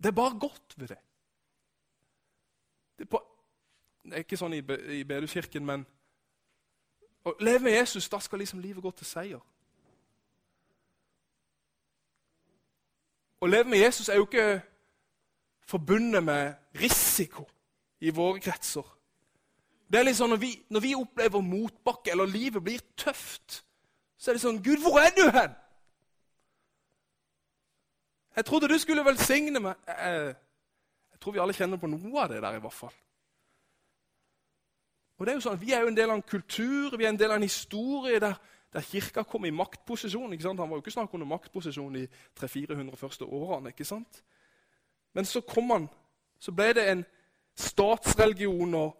det 0.01 0.11
er 0.11 0.19
bare 0.19 0.39
godt 0.39 0.77
ved 0.81 0.95
det? 0.97 0.99
Det 2.99 3.07
er, 3.07 3.13
på, 3.13 3.23
ikke 4.05 4.37
sånn 4.37 4.57
i, 4.57 4.63
i 4.99 5.05
Bedehuskirken, 5.07 5.65
men 5.67 5.85
å 7.25 7.37
leve 7.41 7.69
med 7.69 7.77
Jesus, 7.77 8.09
da 8.11 8.19
skal 8.21 8.43
liksom 8.43 8.61
livet 8.61 8.83
gå 8.83 8.91
til 8.99 9.07
seier. 9.07 9.43
Å 13.43 13.51
leve 13.51 13.71
med 13.71 13.83
Jesus 13.83 14.09
er 14.09 14.19
jo 14.19 14.27
ikke 14.27 14.63
forbundet 15.67 16.23
med 16.25 16.55
risiko 16.79 17.47
i 18.03 18.11
våre 18.11 18.43
kretser. 18.43 18.87
Det 19.87 20.01
er 20.01 20.07
litt 20.07 20.19
sånn, 20.19 20.33
når 20.33 20.41
vi, 20.41 20.53
når 20.73 20.83
vi 20.83 20.95
opplever 20.97 21.43
motbakke 21.45 22.15
eller 22.15 22.31
livet 22.31 22.65
blir 22.65 22.83
tøft, 22.99 23.63
så 24.19 24.31
er 24.31 24.39
det 24.39 24.45
sånn 24.45 24.63
Gud, 24.65 24.81
hvor 24.83 24.99
er 25.03 25.11
du 25.15 25.27
hen? 25.35 25.55
Jeg 28.37 28.47
trodde 28.49 28.71
du 28.71 28.79
skulle 28.81 29.05
velsigne 29.05 29.61
meg. 29.61 29.75
Jeg, 29.87 30.37
jeg, 31.13 31.21
tror 31.21 31.35
vi 31.35 31.43
alle 31.43 31.57
kjenner 31.57 31.81
på 31.83 31.91
noe 31.91 32.23
av 32.23 32.31
det 32.33 32.41
der, 32.41 32.57
i 32.57 32.63
hvert 32.63 32.75
fall. 32.75 32.95
Og 35.23 35.27
det 35.27 35.33
er 35.33 35.37
jo 35.37 35.43
sånn, 35.45 35.61
Vi 35.61 35.71
er 35.71 35.85
jo 35.85 35.87
en 35.87 35.95
del 35.95 36.11
av 36.11 36.17
en 36.19 36.23
kultur, 36.27 36.97
vi 36.99 37.05
er 37.05 37.13
en 37.13 37.19
del 37.19 37.31
av 37.31 37.37
en 37.39 37.45
historie 37.47 38.19
der, 38.19 38.35
der 38.75 38.83
kirka 38.83 39.23
kom 39.23 39.45
i 39.47 39.51
maktposisjon. 39.55 40.33
ikke 40.33 40.43
sant? 40.43 40.59
Han 40.59 40.71
var 40.71 40.81
jo 40.81 40.83
ikke 40.83 40.91
snakk 40.91 41.13
om 41.15 41.23
maktposisjon 41.31 41.97
i 41.97 42.07
300-400 42.41 42.97
første 42.97 43.25
årene. 43.25 43.69
ikke 43.71 43.85
sant? 43.85 44.25
Men 45.15 45.25
så 45.25 45.41
kom 45.41 45.71
han, 45.71 45.87
så 46.41 46.51
ble 46.51 46.73
det 46.75 46.89
en 46.91 47.05
statsreligion. 47.55 48.75
og 48.75 48.97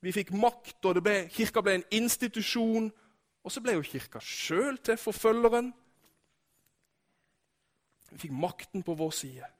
vi 0.00 0.12
fikk 0.12 0.30
makt, 0.30 0.84
og 0.84 1.02
ble, 1.02 1.16
kirka 1.26 1.60
ble 1.60 1.74
en 1.74 1.84
institusjon. 1.90 2.86
Og 3.42 3.52
så 3.52 3.60
ble 3.60 3.74
jo 3.74 3.82
kirka 3.82 4.22
sjøl 4.22 4.78
til 4.78 4.96
forfølgeren. 4.96 5.72
Vi 8.12 8.18
fikk 8.18 8.32
makten 8.46 8.86
på 8.86 8.94
vår 8.94 9.10
side. 9.10 9.50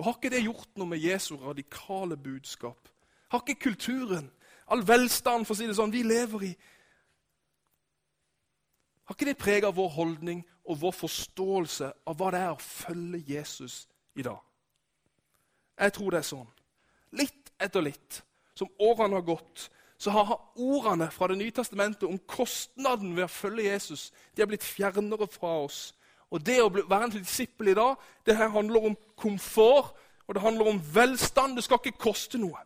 Og 0.00 0.04
Har 0.04 0.16
ikke 0.16 0.32
det 0.32 0.44
gjort 0.44 0.72
noe 0.76 0.88
med 0.88 1.04
Jesu 1.04 1.36
radikale 1.36 2.16
budskap? 2.16 2.88
Har 3.28 3.44
ikke 3.44 3.68
kulturen, 3.68 4.32
all 4.66 4.82
velstand 4.86 5.46
for 5.46 5.54
å 5.54 5.58
si 5.58 5.68
det 5.68 5.76
sånn, 5.78 5.94
vi 5.94 6.02
lever 6.06 6.50
i 6.50 6.56
Har 9.06 9.14
ikke 9.14 9.28
det 9.28 9.38
prega 9.38 9.70
vår 9.70 9.92
holdning 9.94 10.40
og 10.66 10.80
vår 10.80 10.94
forståelse 10.98 11.92
av 12.10 12.16
hva 12.18 12.32
det 12.34 12.40
er 12.42 12.54
å 12.56 12.58
følge 12.58 13.20
Jesus 13.36 13.84
i 14.18 14.24
dag? 14.26 14.40
Jeg 15.78 15.94
tror 15.94 16.10
det 16.10 16.18
er 16.18 16.26
sånn. 16.26 16.48
Litt 17.14 17.52
etter 17.62 17.84
litt, 17.86 18.18
som 18.58 18.72
årene 18.82 19.20
har 19.20 19.28
gått, 19.28 19.68
så 19.96 20.10
har 20.10 20.34
ordene 20.58 21.06
fra 21.14 21.28
Det 21.30 21.38
nye 21.38 21.54
testamentet 21.54 22.08
om 22.08 22.18
kostnaden 22.18 23.14
ved 23.14 23.28
å 23.28 23.32
følge 23.32 23.70
Jesus 23.70 24.10
de 24.34 24.42
har 24.42 24.50
blitt 24.50 24.66
fjernere 24.66 25.28
fra 25.30 25.54
oss. 25.68 25.94
Og 26.30 26.42
Det 26.42 26.58
å 26.60 26.68
være 26.74 27.04
en 27.04 27.14
disippel 27.14 27.70
i 27.70 27.78
dag 27.78 27.94
det 28.26 28.36
her 28.36 28.50
handler 28.50 28.90
om 28.90 28.98
komfort 29.14 29.94
og 30.26 30.34
det 30.34 30.42
handler 30.42 30.72
om 30.72 30.82
velstand. 30.94 31.56
Det 31.56 31.64
skal 31.64 31.78
ikke 31.78 32.02
koste 32.10 32.38
noe. 32.42 32.65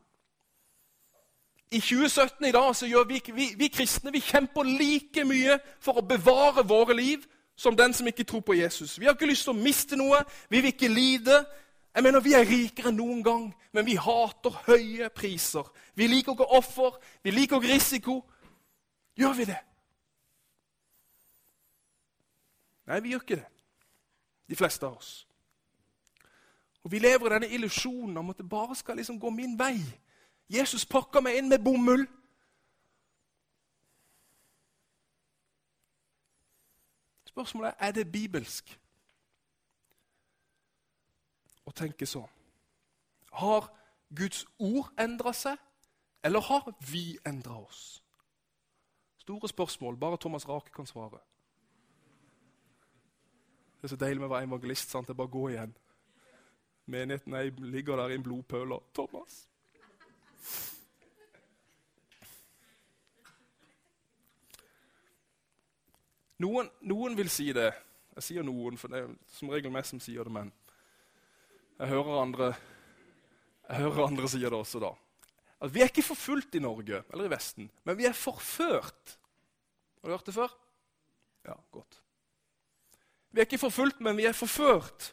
I 1.71 1.81
2017 1.81 2.47
i 2.49 2.53
dag 2.53 2.77
så 2.77 2.87
gjør 2.87 3.05
vi, 3.05 3.21
vi, 3.35 3.49
vi 3.57 3.69
kristne 3.69 4.11
vi 4.13 4.21
kjemper 4.21 4.67
like 4.67 5.23
mye 5.25 5.61
for 5.79 6.01
å 6.01 6.07
bevare 6.07 6.65
våre 6.67 6.97
liv 6.99 7.23
som 7.55 7.77
den 7.77 7.95
som 7.95 8.09
ikke 8.11 8.25
tror 8.25 8.43
på 8.43 8.57
Jesus. 8.59 8.97
Vi 8.99 9.07
har 9.07 9.15
ikke 9.15 9.29
lyst 9.31 9.47
til 9.47 9.55
å 9.55 9.63
miste 9.63 9.99
noe, 10.01 10.25
vi 10.51 10.59
vil 10.65 10.73
ikke 10.73 10.91
lide. 10.91 11.45
Jeg 11.95 12.03
mener, 12.03 12.21
Vi 12.21 12.35
er 12.35 12.47
rikere 12.47 12.91
enn 12.91 12.97
noen 12.97 13.23
gang, 13.23 13.47
men 13.73 13.87
vi 13.87 13.95
hater 13.95 14.59
høye 14.67 15.11
priser. 15.15 15.67
Vi 15.95 16.07
liker 16.07 16.33
ikke 16.33 16.51
offer, 16.59 16.99
vi 17.23 17.31
liker 17.31 17.61
ikke 17.61 17.75
risiko. 17.75 18.21
Gjør 19.19 19.35
vi 19.37 19.45
det? 19.45 19.59
Nei, 22.87 23.01
vi 23.01 23.13
gjør 23.15 23.23
ikke 23.23 23.43
det. 23.43 23.49
De 24.51 24.57
fleste 24.57 24.87
av 24.87 24.97
oss. 24.97 25.27
Og 26.83 26.91
Vi 26.91 26.99
lever 26.99 27.27
i 27.27 27.35
denne 27.35 27.55
illusjonen 27.55 28.17
om 28.17 28.31
at 28.31 28.39
det 28.39 28.49
bare 28.49 28.75
skal 28.75 28.97
liksom 28.97 29.21
gå 29.21 29.31
min 29.31 29.59
vei. 29.59 29.77
Jesus 30.51 30.87
pakker 30.87 31.23
meg 31.23 31.39
inn 31.39 31.49
med 31.49 31.63
bomull. 31.65 32.07
Spørsmålet 37.31 37.75
er 37.79 37.89
er 37.89 37.93
det 37.93 38.13
bibelsk 38.13 38.79
å 41.65 41.73
tenke 41.73 42.07
sånn. 42.07 42.29
Har 43.33 43.71
Guds 44.17 44.47
ord 44.59 44.91
endra 44.99 45.33
seg, 45.33 45.59
eller 46.25 46.41
har 46.41 46.73
vi 46.91 47.19
endra 47.27 47.61
oss? 47.63 48.03
Store 49.23 49.49
spørsmål. 49.49 49.97
Bare 49.97 50.17
Thomas 50.17 50.49
Rake 50.49 50.71
kan 50.75 50.87
svare. 50.87 51.21
Det 53.77 53.85
er 53.87 53.89
så 53.89 53.97
deilig 53.97 54.21
med 54.21 54.29
å 54.29 54.35
være 54.35 54.45
evangelist. 54.45 54.91
sant? 54.91 55.07
Det 55.07 55.15
er 55.15 55.23
bare 55.23 55.31
å 55.31 55.39
gå 55.39 55.49
igjen. 55.49 55.77
Menigheten 56.87 57.35
er, 57.35 57.51
ligger 57.61 57.97
der 57.97 58.11
i 58.11 58.19
en 58.19 58.23
blodpøler. 58.23 58.83
Thomas. 58.95 59.50
Noen, 66.41 66.71
noen, 66.89 67.17
vil 67.19 67.29
si 67.29 67.51
det. 67.53 67.69
Jeg 68.17 68.25
sier 68.25 68.45
noen, 68.47 68.79
for 68.81 68.93
det 68.93 69.03
er 69.03 69.11
som 69.37 69.51
regel 69.53 69.73
meg 69.73 69.85
som 69.85 70.01
sier 70.01 70.25
det, 70.25 70.33
men 70.33 70.49
jeg 71.81 71.91
hører 71.93 72.23
andre, 72.23 72.49
jeg 73.69 73.83
hører 73.85 74.07
andre 74.07 74.29
sier 74.33 74.49
det 74.49 74.57
også 74.57 74.81
da. 74.83 74.95
At 75.61 75.73
vi 75.75 75.83
er 75.85 75.91
ikke 75.93 76.05
forfulgt 76.05 76.57
i 76.57 76.63
Norge 76.65 77.03
eller 77.13 77.29
i 77.29 77.33
Vesten, 77.33 77.69
men 77.85 77.99
vi 77.99 78.09
er 78.09 78.17
forført. 78.17 79.17
Har 80.01 80.09
du 80.09 80.17
hørt 80.17 80.31
det 80.31 80.37
før? 80.37 80.55
Ja, 81.45 81.57
godt. 81.73 82.01
Vi 83.31 83.41
er 83.41 83.49
ikke 83.49 83.61
forfulgt, 83.61 84.01
men 84.01 84.17
vi 84.17 84.25
er 84.29 84.37
forført. 84.37 85.13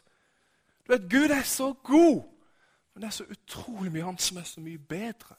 Du 0.86 0.94
vet, 0.94 1.10
Gud 1.12 1.30
er 1.36 1.44
så 1.44 1.74
god, 1.84 2.24
men 2.98 3.04
det 3.04 3.12
er 3.12 3.14
så 3.14 3.24
utrolig 3.30 3.92
mye 3.94 4.06
annet 4.10 4.22
som 4.26 4.38
er 4.40 4.46
så 4.50 4.60
mye 4.60 4.78
bedre. 4.90 5.36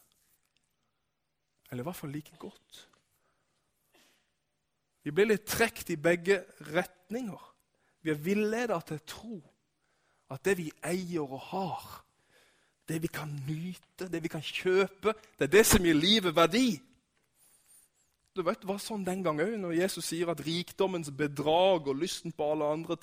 Eller 1.67 1.83
i 1.83 1.87
hvert 1.89 1.97
fall 1.97 2.13
like 2.15 2.37
godt. 2.39 2.77
Vi 5.03 5.11
blir 5.11 5.27
litt 5.27 5.43
trukket 5.43 5.91
i 5.91 5.97
begge 5.99 6.37
retninger. 6.69 7.41
Vi 7.99 8.13
er 8.13 8.21
villeda 8.23 8.79
til 8.87 9.03
tro 9.03 9.41
at 10.31 10.45
det 10.47 10.55
vi 10.61 10.69
eier 10.87 11.27
og 11.27 11.43
har, 11.49 11.83
det 12.87 13.01
vi 13.03 13.11
kan 13.11 13.35
nyte, 13.43 14.07
det 14.07 14.23
vi 14.23 14.31
kan 14.31 14.45
kjøpe, 14.53 15.17
det 15.35 15.49
er 15.49 15.53
det 15.57 15.65
som 15.67 15.83
gir 15.83 15.99
livet 15.99 16.35
verdi. 16.39 16.79
Du 18.35 18.41
vet, 18.41 18.61
Det 18.61 18.71
var 18.71 18.79
sånn 18.79 19.03
den 19.03 19.23
gang 19.27 19.43
òg, 19.43 19.59
når 19.59 19.81
Jesus 19.81 20.13
sier 20.13 20.31
at 20.31 20.47
rikdommens 20.47 21.11
bedrag 21.11 21.91
og 21.91 21.99
lysten 22.07 22.31
på 22.31 22.53
alle 22.53 22.71
andre, 22.71 22.95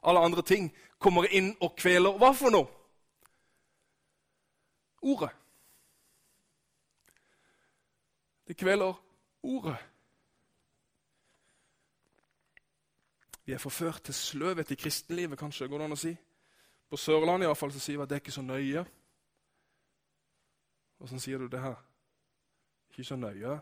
alle 0.00 0.24
andre 0.24 0.42
ting 0.42 0.72
kommer 0.98 1.28
inn 1.28 1.52
og 1.60 1.76
kveler 1.76 2.16
Hva 2.16 2.32
for 2.32 2.48
noe? 2.48 2.79
Ordet. 5.00 5.30
Det 8.46 8.56
kveler 8.56 8.94
ordet. 9.42 9.76
Vi 13.44 13.52
er 13.52 13.58
forført 13.58 14.02
til 14.02 14.14
sløvhet 14.14 14.70
i 14.70 14.74
kristenlivet, 14.74 15.38
kanskje. 15.38 15.68
går 15.68 15.78
det 15.78 15.84
an 15.84 15.92
å 15.92 15.98
si. 15.98 16.16
På 16.90 16.96
Sørlandet 16.96 17.48
i 17.48 17.54
fall, 17.54 17.72
så 17.72 17.80
sier 17.80 17.98
vi 17.98 18.02
at 18.02 18.10
det 18.10 18.16
er 18.16 18.22
ikke 18.24 18.34
så 18.34 18.42
nøye. 18.42 18.84
Åssen 21.00 21.20
sier 21.20 21.38
du 21.38 21.46
det 21.48 21.60
her? 21.62 21.78
Ikke 22.90 23.04
så 23.04 23.16
nøye? 23.16 23.60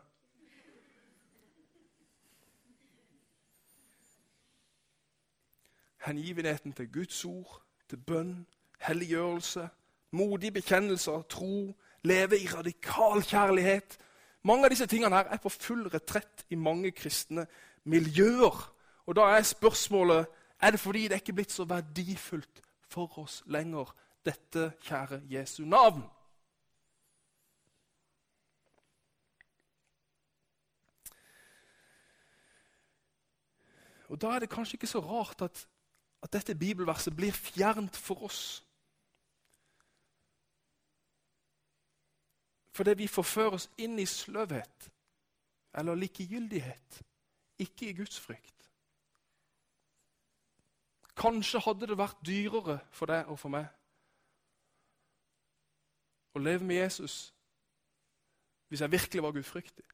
Hengivenheten 6.05 6.73
til 6.73 6.93
Guds 6.93 7.25
ord, 7.25 7.63
til 7.89 7.99
bønn, 7.99 8.47
helliggjørelse, 8.81 9.69
modig 10.11 10.53
bekjennelse 10.53 11.11
tro, 11.29 11.77
leve 12.05 12.39
i 12.39 12.47
radikal 12.47 13.23
kjærlighet. 13.23 13.99
Mange 14.43 14.65
av 14.65 14.73
disse 14.73 14.87
tingene 14.87 15.17
her 15.17 15.33
er 15.33 15.41
på 15.43 15.53
full 15.53 15.89
retrett 15.93 16.47
i 16.51 16.57
mange 16.57 16.91
kristne 16.91 17.47
miljøer. 17.85 18.75
Og 19.07 19.17
Da 19.17 19.21
er 19.21 19.43
spørsmålet 19.43 20.27
er 20.61 20.71
det 20.71 20.81
fordi 20.81 21.09
det 21.09 21.21
ikke 21.21 21.33
er 21.33 21.41
blitt 21.41 21.53
så 21.53 21.65
verdifullt 21.65 22.63
for 22.89 23.19
oss 23.19 23.43
lenger, 23.47 23.95
dette 24.25 24.73
kjære 24.83 25.23
Jesu 25.31 25.65
navn. 25.65 26.03
Og 34.09 34.21
Da 34.21 34.27
er 34.27 34.39
det 34.39 34.51
kanskje 34.51 34.75
ikke 34.75 34.87
så 34.87 35.01
rart 35.01 35.43
at, 35.43 35.69
at 36.23 36.33
dette 36.33 36.55
bibelverset 36.55 37.17
blir 37.17 37.33
fjernt 37.33 37.97
for 37.97 38.23
oss. 38.23 38.65
Fordi 42.79 42.95
vi 42.95 43.09
forfører 43.11 43.57
oss 43.59 43.67
inn 43.83 43.99
i 43.99 44.07
sløvhet 44.07 44.87
eller 45.79 45.99
likegyldighet, 45.99 47.01
ikke 47.59 47.89
i 47.89 47.97
Guds 47.99 48.21
frykt. 48.23 48.69
Kanskje 51.19 51.61
hadde 51.65 51.89
det 51.91 51.99
vært 51.99 52.23
dyrere 52.27 52.79
for 52.95 53.11
deg 53.11 53.27
og 53.27 53.39
for 53.41 53.51
meg 53.51 53.67
å 56.39 56.43
leve 56.43 56.67
med 56.67 56.79
Jesus 56.79 57.19
hvis 58.69 58.85
jeg 58.85 58.93
virkelig 58.93 59.23
var 59.25 59.35
gudfryktig. 59.35 59.85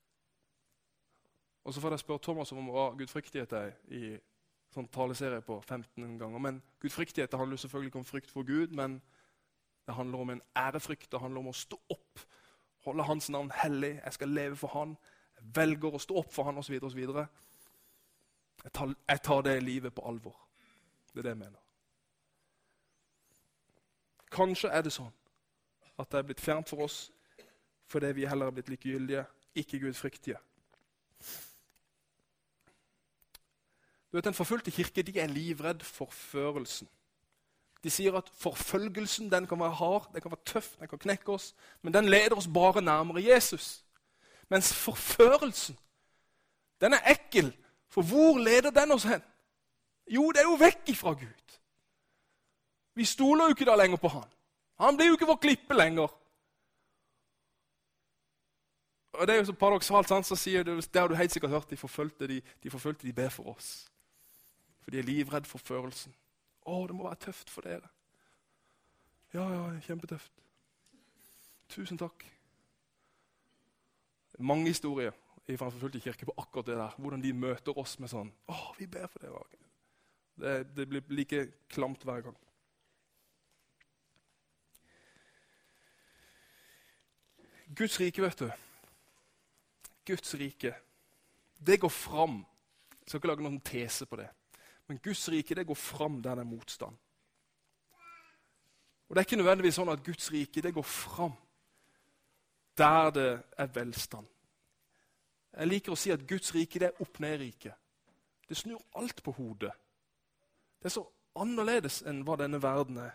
Og 1.65 1.75
så 1.75 1.81
får 1.81 1.95
jeg 1.95 2.05
spørre 2.05 2.25
Thomas 2.27 2.53
om 2.53 2.69
hva 2.69 2.89
gudfryktighet 2.99 3.53
er 3.57 3.77
i 3.97 4.05
sånn 4.75 4.91
taleserie 4.93 5.41
på 5.47 5.61
15 5.63 6.19
ganger. 6.19 6.43
Men 6.43 6.63
Gudfryktighet 6.83 7.31
det 7.33 7.39
handler 7.41 7.61
selvfølgelig 7.61 7.93
ikke 7.93 8.03
om 8.03 8.09
frykt 8.09 8.33
for 8.35 8.45
Gud, 8.45 8.75
men 8.77 8.99
det 9.87 9.95
handler 9.95 10.25
om 10.25 10.35
en 10.35 10.43
ærefrykt. 10.59 11.13
Det 11.13 11.21
handler 11.23 11.45
om 11.45 11.53
å 11.53 11.57
stå 11.57 11.79
opp, 11.95 12.25
holde 12.85 13.07
Hans 13.09 13.31
navn 13.31 13.51
hellig. 13.63 14.01
Jeg 14.05 14.13
skal 14.13 14.29
leve 14.29 14.57
for 14.57 14.69
Han. 14.69 14.97
Jeg 15.37 15.51
velger 15.57 15.95
å 15.95 16.03
stå 16.03 16.17
opp 16.21 16.33
for 16.33 16.49
Han 16.49 16.59
osv. 16.61 16.77
Jeg, 16.77 17.27
jeg 19.09 19.21
tar 19.23 19.45
det 19.47 19.63
livet 19.63 19.95
på 19.95 20.07
alvor. 20.09 20.37
Det 21.13 21.19
er 21.19 21.29
det 21.29 21.35
jeg 21.35 21.43
mener. 21.45 21.61
Kanskje 24.35 24.71
er 24.75 24.83
det 24.83 24.93
sånn 24.95 25.13
at 25.95 26.11
det 26.11 26.19
er 26.19 26.27
blitt 26.27 26.43
fjernt 26.43 26.71
for 26.71 26.89
oss 26.89 27.05
fordi 27.87 28.09
vi 28.17 28.25
heller 28.27 28.49
er 28.49 28.55
blitt 28.57 28.71
likegyldige, 28.73 29.23
ikke 29.55 29.79
gudfryktige. 29.79 30.39
Du 34.11 34.17
vet, 34.17 34.25
Den 34.25 34.35
forfulgte 34.35 34.71
kirke 34.71 35.03
de 35.03 35.21
er 35.21 35.27
livredd 35.27 35.83
for 35.83 36.11
førelsen. 36.11 36.89
De 37.85 37.91
sier 37.93 38.17
at 38.17 38.31
forfølgelsen 38.41 39.29
den 39.33 39.47
kan 39.47 39.61
være 39.61 39.77
hard, 39.77 40.09
den 40.15 40.23
kan 40.25 40.33
være 40.33 40.45
tøff, 40.45 40.71
den 40.81 40.89
kan 40.89 40.99
knekke 40.99 41.33
oss, 41.33 41.55
men 41.83 41.95
den 41.95 42.09
leder 42.09 42.37
oss 42.37 42.49
bare 42.49 42.83
nærmere 42.83 43.25
Jesus. 43.25 43.85
Mens 44.49 44.75
forførelsen, 44.75 45.77
den 46.81 46.93
er 46.93 47.11
ekkel, 47.11 47.53
for 47.89 48.03
hvor 48.03 48.39
leder 48.39 48.71
den 48.71 48.93
oss 48.93 49.05
hen? 49.05 49.23
Jo, 50.11 50.31
det 50.33 50.41
er 50.41 50.49
jo 50.49 50.57
vekk 50.61 50.89
ifra 50.89 51.13
Gud. 51.13 51.59
Vi 52.95 53.05
stoler 53.05 53.45
jo 53.45 53.57
ikke 53.57 53.69
da 53.69 53.77
lenger 53.77 53.97
på 54.01 54.09
han. 54.09 54.29
Han 54.81 54.97
blir 54.97 55.07
jo 55.07 55.19
ikke 55.19 55.29
vår 55.29 55.41
klippe 55.43 55.75
lenger. 55.75 56.09
Og 59.13 59.27
Det 59.27 59.35
er 59.35 59.39
jo 59.39 59.45
så 59.45 59.53
paradoksalt. 59.53 60.09
sant, 60.09 60.27
så 60.27 60.37
sier 60.37 60.63
du, 60.63 60.77
Det 60.77 61.01
har 61.01 61.09
du 61.09 61.15
helt 61.15 61.33
sikkert 61.33 61.51
hørt. 61.51 61.71
De 61.71 61.77
forfølgte 61.77 62.29
de, 62.29 62.43
de, 62.63 62.71
forfølgte, 62.71 63.07
de 63.07 63.13
ber 63.13 63.29
for 63.29 63.57
oss. 63.57 63.91
For 64.83 64.91
de 64.91 64.99
er 64.99 65.03
livredde 65.03 65.47
for 65.49 65.59
førelsen. 65.59 66.15
Å, 66.65 66.87
det 66.89 66.97
må 66.97 67.05
være 67.07 67.21
tøft 67.27 67.51
for 67.53 67.67
dere. 67.67 67.91
Ja, 69.35 69.45
ja, 69.51 69.65
kjempetøft. 69.85 70.33
Tusen 71.75 71.99
takk. 71.99 72.25
Mange 74.39 74.69
historier. 74.69 75.13
i 75.47 75.53
en 75.53 75.59
forfulgte 75.59 76.01
kirke 76.01 76.25
på 76.25 76.35
akkurat 76.39 76.67
det 76.67 76.77
der. 76.77 76.95
Hvordan 76.97 77.23
de 77.23 77.33
møter 77.33 77.79
oss 77.79 77.99
med 78.01 78.09
sånn 78.09 78.31
Å, 78.49 78.73
vi 78.79 78.87
ber 78.87 79.11
for 79.13 79.21
dere. 79.21 79.43
Det, 80.41 80.77
det 80.77 80.87
blir 80.89 81.03
like 81.13 81.43
klamt 81.69 82.05
hver 82.05 82.23
gang. 82.25 82.39
Guds 87.75 88.01
rike, 88.01 88.23
vet 88.23 88.39
du. 88.39 88.49
Guds 90.07 90.35
rike, 90.35 90.75
det 91.59 91.81
går 91.81 91.93
fram. 91.93 92.41
Jeg 93.01 93.09
skal 93.09 93.19
ikke 93.19 93.29
lage 93.29 93.45
noen 93.45 93.61
tese 93.61 94.07
på 94.07 94.17
det. 94.21 94.31
Men 94.89 95.01
Guds 95.05 95.29
rike 95.29 95.55
det 95.55 95.67
går 95.67 95.79
fram 95.79 96.21
der 96.23 96.35
det 96.35 96.45
er 96.45 96.51
motstand. 96.51 96.97
Og 99.09 99.15
Det 99.15 99.21
er 99.21 99.27
ikke 99.29 99.37
nødvendigvis 99.37 99.79
sånn 99.79 99.93
at 99.93 100.05
Guds 100.05 100.31
rike 100.33 100.63
det 100.63 100.75
går 100.75 100.87
fram 100.89 101.35
der 102.79 103.11
det 103.15 103.31
er 103.59 103.67
velstand. 103.75 104.27
Jeg 105.55 105.71
liker 105.71 105.95
å 105.95 105.99
si 105.99 106.11
at 106.11 106.25
Guds 106.27 106.51
rike 106.55 106.81
det 106.83 106.89
er 106.89 107.03
opp-ned-rike. 107.05 107.75
Det 108.49 108.57
snur 108.59 108.81
alt 108.99 109.23
på 109.23 109.33
hodet. 109.37 109.71
Det 110.81 110.91
er 110.91 110.97
så 110.97 111.05
annerledes 111.41 112.03
enn 112.09 112.25
hva 112.27 112.37
denne 112.41 112.61
verden 112.63 112.99
er. 113.05 113.15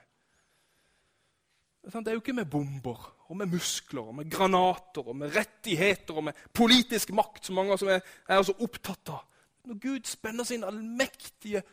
Det 1.84 2.08
er 2.08 2.16
jo 2.16 2.24
ikke 2.24 2.36
med 2.36 2.50
bomber 2.52 3.04
og 3.30 3.38
med 3.40 3.52
muskler 3.52 4.10
og 4.10 4.16
med 4.20 4.32
granater 4.32 5.08
og 5.08 5.16
med 5.16 5.36
rettigheter 5.36 6.18
og 6.18 6.30
med 6.30 6.40
politisk 6.54 7.12
makt 7.16 7.46
som 7.46 7.56
mange 7.60 7.78
som 7.80 7.92
er, 7.92 8.02
er 8.28 8.42
så 8.44 8.56
opptatt 8.60 9.14
av. 9.16 9.29
Når 9.70 9.80
Gud 9.80 10.00
spenner 10.04 10.44
sin 10.44 10.64
allmektige 10.64 11.64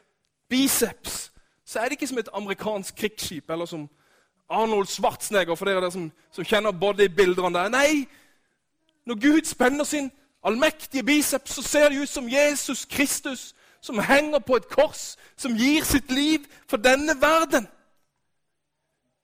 biceps, 0.49 1.33
så 1.65 1.79
er 1.79 1.85
det 1.85 1.93
ikke 1.93 2.07
som 2.07 2.19
et 2.19 2.29
amerikansk 2.33 2.95
krigsskip 2.97 3.51
eller 3.51 3.65
som 3.65 3.89
Arnold 4.51 4.87
Schwarzenegger, 4.87 5.55
for 5.55 5.65
dere 5.65 5.81
der 5.81 5.91
som, 5.91 6.13
som 6.31 6.45
kjenner 6.45 6.77
bodybildene 6.77 7.55
der. 7.55 7.69
Nei, 7.73 8.05
når 9.07 9.15
Gud 9.15 9.45
spenner 9.45 9.85
sin 9.85 10.13
allmektige 10.45 11.03
biceps, 11.03 11.55
så 11.55 11.63
ser 11.63 11.89
det 11.89 12.03
ut 12.03 12.09
som 12.09 12.29
Jesus 12.29 12.85
Kristus 12.85 13.55
som 13.81 13.99
henger 13.99 14.39
på 14.39 14.61
et 14.61 14.69
kors, 14.69 15.17
som 15.37 15.57
gir 15.57 15.85
sitt 15.85 16.13
liv 16.13 16.45
for 16.69 16.77
denne 16.77 17.17
verden. 17.21 17.65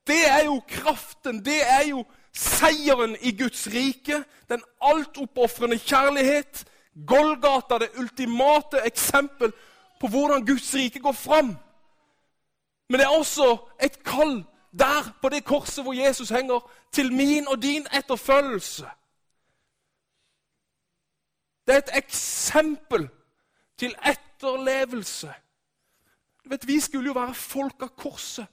Det 0.06 0.22
er 0.30 0.44
jo 0.44 0.62
kraften, 0.68 1.44
det 1.44 1.61
er 1.68 1.88
jo 1.90 2.06
seieren 2.32 3.16
i 3.20 3.37
Guds 3.37 3.68
rike. 3.68 4.24
Den 4.48 4.62
altoppofrende 4.80 5.78
kjærlighet. 5.78 6.64
Golgata, 7.07 7.78
det 7.78 7.98
ultimate 7.98 8.83
eksempel 8.87 9.52
på 10.00 10.09
hvordan 10.09 10.46
Guds 10.46 10.74
rike 10.74 11.00
går 11.00 11.12
fram. 11.12 11.57
Men 12.88 13.00
det 13.00 13.05
er 13.07 13.18
også 13.18 13.57
et 13.83 14.02
kall 14.05 14.44
der 14.72 15.18
på 15.22 15.28
det 15.28 15.44
korset 15.44 15.85
hvor 15.85 15.92
Jesus 15.92 16.28
henger, 16.28 16.70
til 16.92 17.12
min 17.12 17.48
og 17.48 17.62
din 17.62 17.87
etterfølgelse. 17.92 18.87
Det 21.66 21.74
er 21.74 21.78
et 21.78 21.96
eksempel 21.96 23.09
til 23.78 23.94
etterlevelse. 24.07 25.35
Du 26.44 26.48
vet, 26.48 26.66
Vi 26.66 26.81
skulle 26.81 27.07
jo 27.07 27.12
være 27.12 27.35
folk 27.35 27.83
av 27.83 27.88
korset 27.88 28.46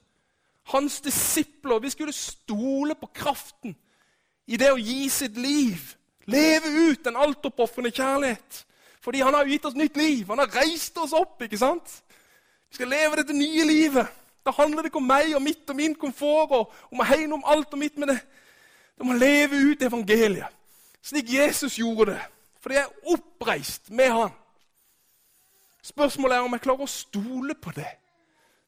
hans 0.70 1.00
disipler. 1.00 1.78
Vi 1.78 1.90
skulle 1.90 2.12
stole 2.12 2.94
på 2.94 3.06
kraften 3.06 3.76
i 4.46 4.56
det 4.56 4.70
å 4.72 4.80
gi 4.80 5.08
sitt 5.12 5.38
liv. 5.38 5.96
Leve 6.30 6.70
ut 6.90 7.04
den 7.04 7.16
altoppofrende 7.16 7.90
kjærlighet. 7.90 8.64
Fordi 9.00 9.22
han 9.24 9.34
har 9.34 9.48
gitt 9.48 9.64
oss 9.66 9.76
nytt 9.78 9.96
liv. 9.96 10.26
Han 10.28 10.38
har 10.38 10.50
reist 10.60 10.98
oss 10.98 11.12
opp. 11.16 11.42
ikke 11.42 11.58
sant? 11.58 12.02
Vi 12.70 12.78
skal 12.78 12.88
leve 12.92 13.16
dette 13.20 13.36
nye 13.36 13.64
livet. 13.66 14.06
Da 14.46 14.52
handler 14.56 14.82
det 14.82 14.90
ikke 14.90 15.00
om 15.02 15.08
meg 15.08 15.34
og 15.36 15.42
mitt 15.42 15.70
og 15.70 15.76
min 15.76 15.94
komfort 15.94 16.52
og 16.56 16.76
om 16.92 17.02
å 17.02 17.08
hegne 17.08 17.36
om 17.36 17.44
alt 17.44 17.72
og 17.72 17.80
mitt, 17.80 17.98
med 17.98 18.08
det, 18.08 18.20
det 18.96 19.06
må 19.06 19.16
leve 19.16 19.58
ut 19.70 19.82
evangeliet. 19.82 20.48
Slik 21.02 21.32
Jesus 21.32 21.78
gjorde 21.78 22.14
det. 22.14 22.22
Fordi 22.60 22.76
jeg 22.76 22.84
er 22.84 23.12
oppreist 23.14 23.90
med 23.90 24.12
han. 24.12 24.32
Spørsmålet 25.82 26.36
er 26.36 26.44
om 26.44 26.56
jeg 26.56 26.64
klarer 26.64 26.84
å 26.84 26.92
stole 26.92 27.56
på 27.56 27.72
det. 27.76 27.88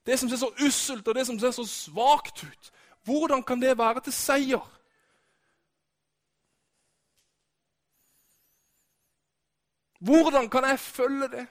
Det 0.07 0.19
som 0.19 0.29
ser 0.29 0.41
så 0.41 0.49
usselt 0.65 1.09
og 1.09 1.15
det 1.15 1.27
som 1.29 1.39
ser 1.41 1.53
så 1.55 1.65
svakt 1.69 2.45
ut. 2.45 2.71
Hvordan 3.05 3.43
kan 3.43 3.61
det 3.61 3.77
være 3.79 4.01
til 4.07 4.17
seier? 4.17 4.65
Hvordan 10.03 10.51
kan 10.51 10.65
jeg 10.65 10.79
følge 10.81 11.29
det? 11.29 11.47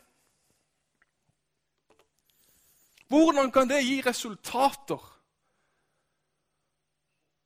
Hvordan 3.08 3.52
kan 3.52 3.70
det 3.70 3.86
gi 3.86 4.02
resultater? 4.02 5.20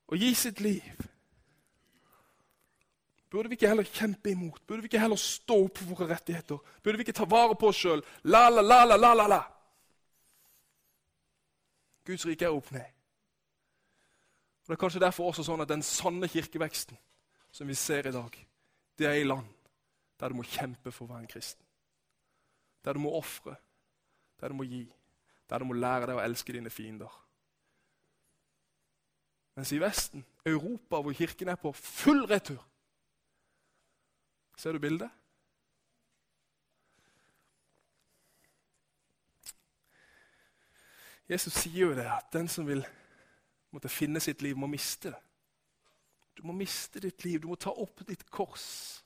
Og 0.07 0.17
gi 0.17 0.33
sitt 0.33 0.59
liv? 0.59 0.81
Burde 3.29 3.49
vi 3.49 3.53
ikke 3.53 3.67
heller 3.67 3.83
kjempe 3.83 4.31
imot? 4.31 4.61
Burde 4.67 4.81
vi 4.81 4.85
ikke 4.85 4.99
heller 4.99 5.15
stå 5.15 5.57
opp 5.65 5.77
for 5.77 5.85
våre 5.85 6.09
rettigheter? 6.13 6.57
Burde 6.83 6.97
vi 6.97 7.05
ikke 7.05 7.17
ta 7.19 7.25
vare 7.29 7.55
på 7.55 7.69
oss 7.69 7.81
sjøl? 7.81 8.01
La, 8.23 8.49
la, 8.49 8.61
la, 8.61 8.83
la, 8.85 9.13
la, 9.13 9.27
la. 9.27 9.41
Guds 12.05 12.25
rike 12.25 12.45
er 12.45 12.53
opp 12.53 12.71
ned. 12.71 12.85
Og 14.63 14.67
Det 14.67 14.73
er 14.73 14.81
kanskje 14.81 15.05
derfor 15.05 15.29
også 15.29 15.45
sånn 15.45 15.61
at 15.61 15.69
den 15.69 15.85
sanne 15.85 16.29
kirkeveksten 16.29 16.97
som 17.51 17.67
vi 17.67 17.77
ser 17.77 18.07
i 18.07 18.13
dag, 18.13 18.33
det 18.97 19.05
er 19.07 19.21
i 19.21 19.27
land 19.27 19.54
der 20.19 20.31
du 20.31 20.37
må 20.39 20.45
kjempe 20.47 20.91
for 20.91 21.05
å 21.05 21.13
være 21.13 21.25
en 21.25 21.31
kristen. 21.31 21.65
Der 22.85 22.93
du 22.93 23.01
må 23.03 23.11
ofre, 23.17 23.55
der 24.39 24.53
du 24.53 24.57
må 24.59 24.67
gi, 24.69 24.85
der 25.49 25.59
du 25.59 25.67
må 25.67 25.75
lære 25.77 26.09
deg 26.09 26.19
å 26.19 26.23
elske 26.23 26.53
dine 26.55 26.71
fiender. 26.73 27.11
Mens 29.55 29.71
i 29.71 29.79
Vesten, 29.79 30.25
Europa, 30.45 30.99
hvor 30.99 31.15
kirken 31.15 31.49
er 31.49 31.59
på 31.59 31.71
full 31.75 32.25
retur 32.27 32.61
Ser 34.55 34.71
du 34.71 34.79
bildet? 34.79 35.11
Jesus 41.27 41.57
sier 41.57 41.89
jo 41.89 41.95
det 41.97 42.05
at 42.07 42.29
den 42.31 42.47
som 42.47 42.67
vil 42.67 42.85
måtte 43.73 43.91
finne 43.91 44.21
sitt 44.23 44.45
liv, 44.45 44.55
må 44.55 44.69
miste 44.71 45.11
det. 45.11 45.21
Du 46.37 46.43
må 46.47 46.53
miste 46.55 47.01
ditt 47.03 47.23
liv. 47.23 47.41
Du 47.41 47.47
må 47.47 47.55
ta 47.59 47.71
opp 47.71 48.03
ditt 48.07 48.23
kors. 48.31 49.03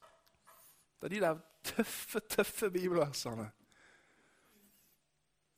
Det 1.00 1.08
er 1.08 1.14
de 1.16 1.22
der 1.24 1.40
tøffe, 1.64 2.20
tøffe 2.20 2.70
bibelversene. 2.72 3.50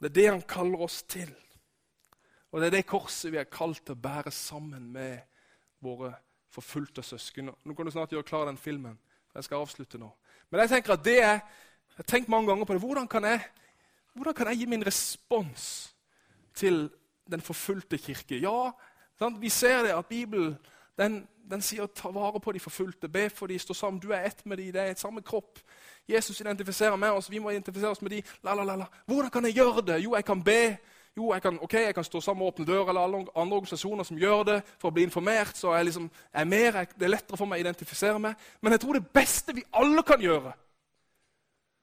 Det 0.01 0.09
er 0.09 0.13
det 0.13 0.27
han 0.29 0.41
kaller 0.41 0.81
oss 0.85 1.01
til. 1.03 1.31
Og 2.51 2.61
det 2.61 2.67
er 2.67 2.77
det 2.77 2.89
korset 2.89 3.31
vi 3.31 3.39
er 3.39 3.49
kalt 3.49 3.83
til 3.85 3.95
å 3.95 4.01
bære 4.01 4.31
sammen 4.33 4.89
med 4.91 5.21
våre 5.81 6.13
forfulgte 6.51 7.03
søsken. 7.05 7.51
Nå 7.51 7.75
kan 7.75 7.87
du 7.87 7.93
snart 7.93 8.11
gjøre 8.11 8.27
klar 8.27 8.49
den 8.49 8.59
filmen. 8.59 8.97
Jeg 9.33 9.47
skal 9.47 9.63
avslutte 9.63 9.99
nå. 10.01 10.09
Men 10.49 10.63
jeg 10.63 10.73
tenker 10.73 10.97
at 10.97 11.05
det 11.05 11.19
er, 11.23 11.39
jeg 11.93 12.01
har 12.01 12.09
tenkt 12.09 12.29
mange 12.29 12.49
ganger 12.51 12.67
på 12.67 12.75
det. 12.75 12.83
Hvordan 12.83 13.07
kan 13.07 13.23
jeg, 13.29 13.45
hvordan 14.13 14.35
kan 14.35 14.51
jeg 14.51 14.59
gi 14.59 14.71
min 14.73 14.85
respons 14.85 15.69
til 16.53 16.89
den 17.31 17.41
forfulgte 17.41 17.97
kirke. 17.97 18.39
Ja, 18.41 18.71
sant? 19.19 19.41
vi 19.41 19.49
ser 19.49 19.85
det 19.85 19.95
at 19.95 20.05
Bibelen 20.05 20.57
den, 21.01 21.17
den 21.49 21.63
sier 21.65 21.89
ta 21.95 22.11
vare 22.13 22.39
på 22.39 22.53
de 22.55 22.61
forfulgte, 22.63 23.09
be 23.09 23.27
for 23.29 23.49
de, 23.49 23.59
stå 23.59 23.73
sammen. 23.73 23.99
Du 23.99 24.11
er 24.13 24.27
ett 24.29 24.45
med 24.45 24.61
de, 24.61 24.69
det 24.71 24.81
er 24.81 24.93
et 24.93 24.99
samme 24.99 25.21
kropp. 25.25 25.59
Jesus 26.09 26.39
identifiserer 26.41 26.95
med 26.95 27.11
oss, 27.11 27.31
vi 27.31 27.39
må 27.39 27.49
identifisere 27.49 27.91
oss 27.91 28.01
med 28.01 28.15
de. 28.15 28.23
La, 28.43 28.53
la, 28.53 28.75
la, 28.75 28.85
Hvordan 29.05 29.31
kan 29.31 29.45
jeg 29.45 29.59
gjøre 29.59 29.85
det? 29.87 30.03
Jo, 30.03 30.15
jeg 30.15 30.25
kan 30.25 30.43
be. 30.43 30.77
Jo, 31.17 31.33
jeg 31.33 31.41
kan, 31.41 31.59
okay, 31.61 31.85
jeg 31.85 31.95
kan 31.95 32.03
stå 32.03 32.21
sammen 32.21 32.39
med 32.39 32.47
Åpne 32.47 32.65
dør 32.65 32.89
eller 32.89 33.01
alle 33.01 33.17
andre 33.35 33.57
organisasjoner 33.57 34.03
som 34.07 34.17
gjør 34.17 34.43
det 34.47 34.61
for 34.79 34.87
å 34.87 34.95
bli 34.95 35.03
informert. 35.03 35.57
så 35.57 35.73
jeg 35.75 35.85
liksom 35.85 36.11
er 36.33 36.45
mer, 36.45 36.77
jeg, 36.77 36.87
Det 36.99 37.03
er 37.03 37.15
lettere 37.17 37.37
for 37.37 37.45
meg 37.45 37.59
å 37.59 37.65
identifisere 37.65 38.19
meg. 38.19 38.35
Men 38.61 38.71
jeg 38.71 38.79
tror 38.79 38.93
det 38.93 39.07
beste 39.07 39.55
vi 39.55 39.63
alle 39.73 40.03
kan 40.03 40.21
gjøre 40.21 40.53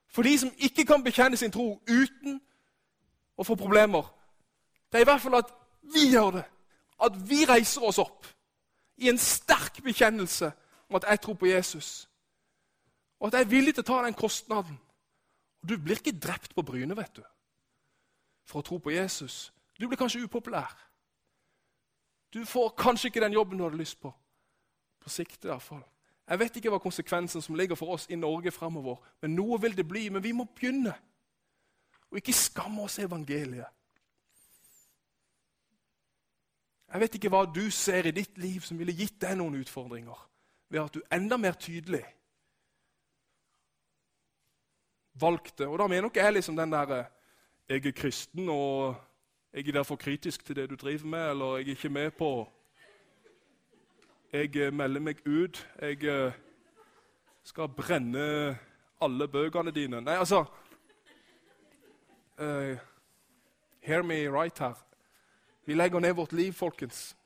for 0.09 0.23
de 0.23 0.39
som 0.39 0.51
ikke 0.59 0.85
kan 0.85 1.05
bekjenne 1.05 1.37
sin 1.37 1.53
tro 1.53 1.83
uten 1.89 2.41
å 3.37 3.45
få 3.45 3.55
problemer, 3.55 4.09
det 4.89 4.99
er 4.99 5.05
i 5.05 5.09
hvert 5.11 5.21
fall 5.21 5.37
at 5.39 5.53
vi 5.93 6.09
gjør 6.11 6.31
det. 6.39 6.45
At 7.05 7.19
vi 7.29 7.45
reiser 7.47 7.85
oss 7.85 8.01
opp 8.03 8.27
i 8.99 9.09
en 9.09 9.19
sterk 9.19 9.83
bekjennelse 9.83 10.53
om 10.89 10.97
at 10.97 11.07
jeg 11.09 11.21
tror 11.21 11.35
på 11.35 11.47
Jesus. 11.47 12.09
Og 13.21 13.27
at 13.27 13.39
jeg 13.39 13.41
er 13.41 13.51
villig 13.51 13.75
til 13.75 13.85
å 13.85 13.89
ta 13.89 14.03
den 14.05 14.15
kostnaden. 14.15 14.79
Og 15.63 15.69
Du 15.69 15.79
blir 15.79 15.99
ikke 15.99 16.19
drept 16.19 16.55
på 16.55 16.63
brynet 16.63 16.97
vet 16.97 17.17
du, 17.17 17.23
for 18.47 18.61
å 18.61 18.67
tro 18.67 18.79
på 18.79 18.95
Jesus. 18.95 19.53
Du 19.79 19.89
blir 19.89 19.99
kanskje 19.99 20.23
upopulær. 20.25 20.75
Du 22.35 22.45
får 22.45 22.75
kanskje 22.79 23.09
ikke 23.09 23.21
den 23.21 23.33
jobben 23.33 23.59
du 23.59 23.65
hadde 23.65 23.79
lyst 23.81 24.01
på. 24.01 24.13
På 25.01 25.11
sikt 25.11 25.45
i 25.45 25.49
hvert 25.49 25.63
fall. 25.63 25.85
Jeg 26.29 26.39
vet 26.39 26.57
ikke 26.57 26.71
hva 26.71 26.79
konsekvensen 26.83 27.43
som 27.43 27.57
ligger 27.57 27.79
for 27.79 27.95
oss 27.95 28.07
i 28.11 28.17
Norge 28.19 28.51
fremover, 28.53 28.99
men 29.23 29.35
noe 29.35 29.57
vil 29.63 29.77
det 29.77 29.87
bli. 29.89 30.09
Men 30.13 30.23
vi 30.23 30.33
må 30.33 30.45
begynne. 30.45 30.93
Og 32.11 32.21
ikke 32.21 32.33
skamme 32.37 32.83
oss 32.83 32.99
evangeliet. 32.99 33.67
Jeg 36.93 37.01
vet 37.01 37.17
ikke 37.19 37.31
hva 37.33 37.43
du 37.45 37.67
ser 37.75 38.09
i 38.09 38.15
ditt 38.17 38.39
liv 38.41 38.65
som 38.65 38.79
ville 38.81 38.97
gitt 38.97 39.19
deg 39.21 39.37
noen 39.37 39.59
utfordringer 39.61 40.23
ved 40.69 40.81
at 40.81 40.95
du 40.95 41.03
enda 41.13 41.37
mer 41.41 41.57
tydelig 41.61 42.05
valgte 45.21 45.67
Og 45.67 45.79
da 45.81 45.87
mener 45.91 46.09
ikke 46.09 46.25
jeg 46.25 46.33
liksom 46.33 46.57
den 46.57 46.73
derre 46.73 47.05
Jeg 47.69 47.87
er 47.87 47.93
kristen, 47.93 48.49
og 48.49 48.97
jeg 49.53 49.69
er 49.69 49.73
derfor 49.73 49.97
kritisk 49.97 50.45
til 50.45 50.57
det 50.57 50.71
du 50.71 50.77
driver 50.77 51.07
med, 51.07 51.31
eller 51.31 51.57
jeg 51.57 51.67
er 51.67 51.71
ikke 51.71 51.89
med 51.89 52.11
på 52.11 52.53
Jeg 54.33 54.75
melder 54.75 55.01
meg 55.01 55.27
ut. 55.27 55.69
Jeg 55.81 56.33
skal 57.43 57.69
brenne 57.69 58.59
alle 59.01 59.29
bøkene 59.29 59.71
dine. 59.71 60.01
Nei, 60.01 60.17
altså 60.17 60.45
uh, 62.41 62.77
Hear 63.81 64.03
me 64.03 64.29
right 64.29 64.59
her. 64.59 64.88
Vi 65.69 65.75
legger 65.75 66.01
ned 66.01 66.15
vårt 66.17 66.33
liv, 66.33 66.53
folkens. 66.53 67.17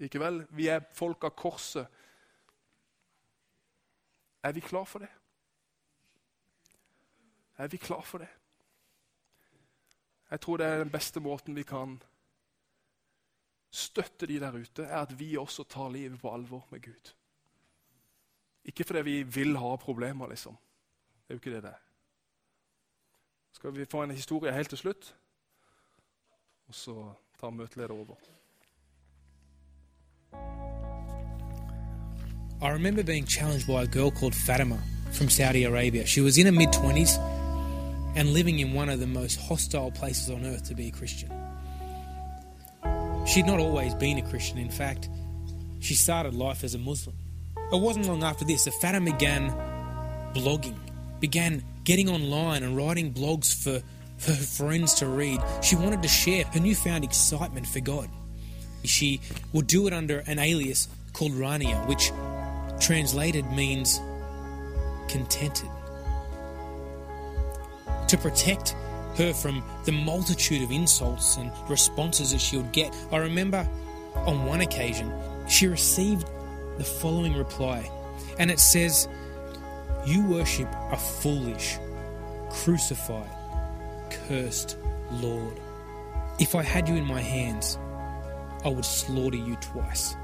Ikke 0.00 0.20
vel? 0.22 0.38
Vi 0.56 0.70
er 0.72 0.80
folk 0.96 1.24
av 1.28 1.34
korset. 1.36 1.84
Er 4.40 4.56
vi 4.56 4.62
klar 4.64 4.86
for 4.88 5.04
det? 5.04 5.10
Er 7.60 7.68
vi 7.68 7.76
klar 7.76 8.00
for 8.00 8.24
det? 8.24 8.30
Jeg 10.30 10.40
tror 10.40 10.56
det 10.56 10.66
er 10.66 10.80
den 10.80 10.94
beste 10.96 11.20
måten 11.20 11.60
vi 11.60 11.68
kan 11.68 12.00
støtte 13.70 14.26
de 14.26 14.40
der 14.40 14.56
ute, 14.56 14.88
er 14.88 15.02
at 15.02 15.12
vi 15.20 15.36
også 15.36 15.68
tar 15.68 15.92
livet 15.92 16.20
på 16.24 16.32
alvor 16.32 16.64
med 16.70 16.80
Gud. 16.80 17.14
Ikke 18.64 18.84
fordi 18.84 19.02
vi 19.02 19.22
vil 19.22 19.56
ha 19.60 19.76
problemer, 19.76 20.32
liksom. 20.32 20.56
Det 20.56 21.34
er 21.34 21.34
jo 21.34 21.44
ikke 21.44 21.58
det 21.58 21.62
det 21.68 21.76
er. 21.76 21.88
Skal 23.52 23.76
vi 23.76 23.84
få 23.84 24.02
en 24.02 24.16
historie 24.16 24.56
helt 24.56 24.68
til 24.68 24.86
slutt? 24.88 25.16
Og 26.66 26.74
så 26.74 27.12
over. 27.42 28.14
I 32.62 32.68
remember 32.70 33.02
being 33.02 33.24
challenged 33.24 33.66
by 33.66 33.82
a 33.82 33.86
girl 33.86 34.10
called 34.10 34.34
Fatima 34.34 34.78
from 35.12 35.30
Saudi 35.30 35.64
Arabia. 35.64 36.04
She 36.06 36.20
was 36.20 36.36
in 36.36 36.46
her 36.46 36.52
mid 36.52 36.68
20s 36.70 37.18
and 38.16 38.34
living 38.34 38.58
in 38.58 38.74
one 38.74 38.88
of 38.88 39.00
the 39.00 39.06
most 39.06 39.40
hostile 39.40 39.90
places 39.90 40.30
on 40.30 40.44
earth 40.44 40.64
to 40.68 40.74
be 40.74 40.88
a 40.88 40.90
Christian. 40.90 41.30
She'd 43.26 43.46
not 43.46 43.60
always 43.60 43.94
been 43.94 44.18
a 44.18 44.28
Christian, 44.28 44.58
in 44.58 44.70
fact, 44.70 45.08
she 45.80 45.94
started 45.94 46.34
life 46.34 46.64
as 46.64 46.74
a 46.74 46.78
Muslim. 46.78 47.16
It 47.72 47.80
wasn't 47.80 48.06
long 48.06 48.22
after 48.24 48.44
this 48.44 48.64
that 48.64 48.74
Fatima 48.74 49.12
began 49.12 49.50
blogging, 50.34 50.76
began 51.20 51.62
getting 51.84 52.08
online 52.08 52.62
and 52.62 52.76
writing 52.76 53.12
blogs 53.14 53.54
for, 53.62 53.82
for 54.20 54.32
her 54.32 54.42
friends 54.42 54.94
to 54.94 55.06
read. 55.06 55.40
She 55.62 55.76
wanted 55.76 56.02
to 56.02 56.08
share 56.08 56.44
her 56.44 56.60
newfound 56.60 57.04
excitement 57.04 57.66
for 57.66 57.80
God. 57.80 58.08
She 58.84 59.20
would 59.52 59.66
do 59.66 59.86
it 59.86 59.92
under 59.92 60.18
an 60.26 60.38
alias 60.38 60.88
called 61.12 61.32
Rania, 61.32 61.86
which 61.88 62.12
translated 62.80 63.50
means 63.50 64.00
contented. 65.08 65.68
To 68.08 68.18
protect 68.18 68.76
her 69.16 69.32
from 69.32 69.62
the 69.84 69.92
multitude 69.92 70.62
of 70.62 70.70
insults 70.70 71.36
and 71.36 71.50
responses 71.68 72.32
that 72.32 72.40
she 72.40 72.56
would 72.56 72.72
get, 72.72 72.94
I 73.10 73.18
remember 73.18 73.66
on 74.14 74.44
one 74.44 74.60
occasion 74.60 75.12
she 75.48 75.66
received 75.66 76.26
the 76.76 76.84
following 76.84 77.34
reply, 77.34 77.90
and 78.38 78.50
it 78.50 78.60
says, 78.60 79.08
You 80.06 80.24
worship 80.26 80.68
a 80.90 80.96
foolish, 80.96 81.78
crucified, 82.50 83.30
cursed 84.10 84.76
Lord. 85.10 85.60
If 86.38 86.54
I 86.54 86.62
had 86.62 86.88
you 86.88 86.96
in 86.96 87.04
my 87.04 87.20
hands, 87.20 87.78
I 88.64 88.68
would 88.68 88.84
slaughter 88.84 89.36
you 89.36 89.56
twice. 89.56 90.14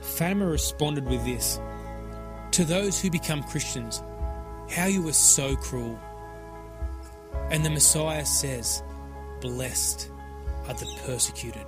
Fatima 0.00 0.46
responded 0.46 1.06
with 1.06 1.24
this 1.24 1.60
To 2.52 2.64
those 2.64 3.00
who 3.00 3.10
become 3.10 3.42
Christians, 3.42 4.02
how 4.70 4.86
you 4.86 5.08
are 5.08 5.12
so 5.12 5.56
cruel. 5.56 5.98
And 7.50 7.64
the 7.64 7.70
Messiah 7.70 8.24
says, 8.24 8.82
Blessed 9.40 10.10
are 10.66 10.74
the 10.74 10.86
persecuted. 11.04 11.66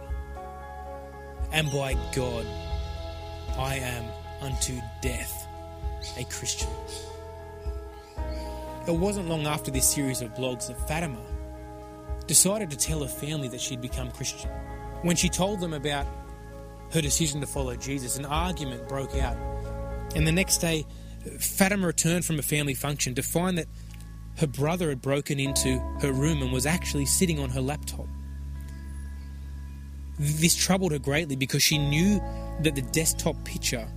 And 1.52 1.70
by 1.70 1.94
God, 2.14 2.46
I 3.56 3.76
am 3.76 4.04
unto 4.40 4.80
death 5.02 5.46
a 6.18 6.24
Christian. 6.24 6.68
It 8.86 8.94
wasn't 8.94 9.28
long 9.28 9.46
after 9.46 9.72
this 9.72 9.88
series 9.88 10.22
of 10.22 10.32
blogs 10.34 10.68
that 10.68 10.86
Fatima 10.86 11.20
decided 12.28 12.70
to 12.70 12.76
tell 12.76 13.00
her 13.00 13.08
family 13.08 13.48
that 13.48 13.60
she'd 13.60 13.80
become 13.80 14.12
Christian. 14.12 14.48
When 15.02 15.16
she 15.16 15.28
told 15.28 15.60
them 15.60 15.72
about 15.72 16.06
her 16.92 17.00
decision 17.00 17.40
to 17.40 17.48
follow 17.48 17.74
Jesus, 17.74 18.16
an 18.16 18.24
argument 18.24 18.88
broke 18.88 19.16
out. 19.16 19.36
And 20.14 20.24
the 20.24 20.32
next 20.32 20.58
day, 20.58 20.86
Fatima 21.40 21.88
returned 21.88 22.24
from 22.24 22.38
a 22.38 22.42
family 22.42 22.74
function 22.74 23.16
to 23.16 23.22
find 23.22 23.58
that 23.58 23.66
her 24.36 24.46
brother 24.46 24.90
had 24.90 25.02
broken 25.02 25.40
into 25.40 25.78
her 26.00 26.12
room 26.12 26.40
and 26.42 26.52
was 26.52 26.66
actually 26.66 27.06
sitting 27.06 27.40
on 27.40 27.50
her 27.50 27.60
laptop. 27.60 28.06
This 30.18 30.54
troubled 30.54 30.92
her 30.92 30.98
greatly 31.00 31.34
because 31.34 31.62
she 31.62 31.78
knew 31.78 32.20
that 32.60 32.76
the 32.76 32.82
desktop 32.82 33.36
picture 33.44 33.88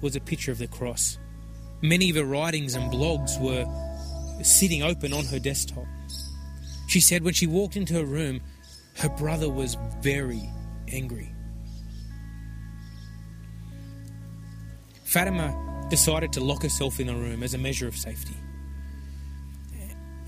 was 0.00 0.16
a 0.16 0.20
picture 0.20 0.50
of 0.50 0.58
the 0.58 0.66
cross. 0.66 1.18
Many 1.82 2.10
of 2.10 2.16
her 2.16 2.24
writings 2.24 2.74
and 2.74 2.92
blogs 2.92 3.40
were 3.40 3.66
sitting 4.44 4.82
open 4.82 5.12
on 5.12 5.24
her 5.26 5.38
desktop. 5.38 5.84
She 6.86 7.00
said 7.00 7.24
when 7.24 7.34
she 7.34 7.46
walked 7.46 7.76
into 7.76 7.94
her 7.94 8.04
room, 8.04 8.40
her 8.98 9.08
brother 9.08 9.50
was 9.50 9.76
very 10.00 10.48
angry. 10.88 11.34
Fatima 15.04 15.86
decided 15.90 16.32
to 16.32 16.40
lock 16.40 16.62
herself 16.62 17.00
in 17.00 17.08
a 17.08 17.14
room 17.14 17.42
as 17.42 17.52
a 17.52 17.58
measure 17.58 17.88
of 17.88 17.96
safety. 17.96 18.36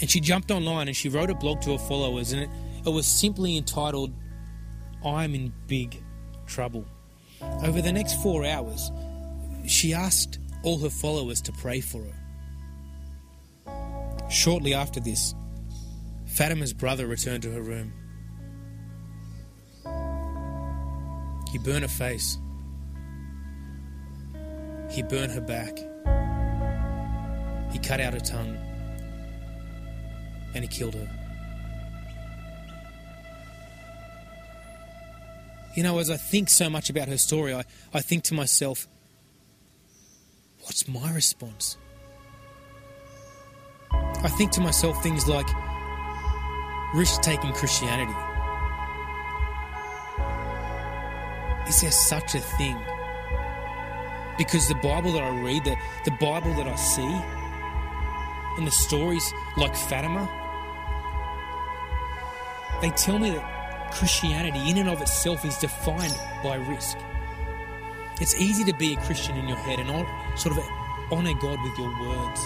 And 0.00 0.10
she 0.10 0.20
jumped 0.20 0.50
online 0.50 0.88
and 0.88 0.96
she 0.96 1.08
wrote 1.08 1.30
a 1.30 1.34
blog 1.34 1.62
to 1.62 1.72
her 1.72 1.78
followers, 1.78 2.32
and 2.32 2.42
it, 2.42 2.50
it 2.84 2.90
was 2.90 3.06
simply 3.06 3.56
entitled, 3.56 4.12
I'm 5.04 5.34
in 5.34 5.52
big 5.68 6.02
trouble. 6.46 6.84
Over 7.62 7.80
the 7.80 7.92
next 7.92 8.20
four 8.22 8.44
hours, 8.44 8.90
she 9.66 9.94
asked 9.94 10.38
all 10.64 10.78
her 10.78 10.90
followers 10.90 11.40
to 11.42 11.52
pray 11.52 11.80
for 11.80 12.02
her. 12.02 12.14
Shortly 14.30 14.74
after 14.74 14.98
this, 14.98 15.34
Fatima's 16.26 16.72
brother 16.72 17.06
returned 17.06 17.42
to 17.44 17.50
her 17.52 17.62
room. 17.62 17.92
He 21.52 21.58
burned 21.58 21.82
her 21.82 21.88
face. 21.88 22.36
He 24.90 25.02
burned 25.02 25.32
her 25.32 25.40
back. 25.40 25.78
He 27.72 27.78
cut 27.78 28.00
out 28.00 28.14
her 28.14 28.20
tongue. 28.20 28.56
And 30.54 30.64
he 30.64 30.68
killed 30.68 30.94
her. 30.94 31.08
You 35.76 35.82
know, 35.82 35.98
as 35.98 36.10
I 36.10 36.16
think 36.16 36.48
so 36.48 36.70
much 36.70 36.90
about 36.90 37.08
her 37.08 37.18
story, 37.18 37.52
I, 37.54 37.64
I 37.92 38.00
think 38.00 38.22
to 38.24 38.34
myself, 38.34 38.86
what's 40.64 40.88
my 40.88 41.12
response? 41.12 41.76
I 43.92 44.28
think 44.28 44.50
to 44.52 44.60
myself 44.60 45.02
things 45.02 45.28
like 45.28 45.48
risk 46.94 47.20
taking 47.22 47.52
Christianity. 47.52 48.14
Is 51.68 51.80
there 51.80 51.90
such 51.90 52.34
a 52.34 52.40
thing? 52.40 52.78
Because 54.36 54.68
the 54.68 54.74
Bible 54.76 55.12
that 55.12 55.22
I 55.22 55.40
read, 55.40 55.64
the, 55.64 55.76
the 56.04 56.10
Bible 56.12 56.52
that 56.54 56.66
I 56.66 56.74
see, 56.76 57.22
and 58.56 58.66
the 58.66 58.70
stories 58.70 59.32
like 59.56 59.76
Fatima, 59.76 60.28
they 62.80 62.90
tell 62.90 63.18
me 63.18 63.30
that 63.30 63.92
Christianity, 63.92 64.70
in 64.70 64.78
and 64.78 64.88
of 64.88 65.00
itself, 65.00 65.44
is 65.44 65.56
defined 65.58 66.18
by 66.42 66.56
risk. 66.56 66.98
It's 68.20 68.34
easy 68.40 68.64
to 68.64 68.74
be 68.74 68.94
a 68.94 68.96
Christian 69.02 69.36
in 69.36 69.48
your 69.48 69.56
head 69.58 69.78
and 69.78 69.90
sort 70.36 70.56
of 70.56 70.64
honour 71.12 71.34
God 71.34 71.62
with 71.62 71.78
your 71.78 71.90
words. 72.00 72.40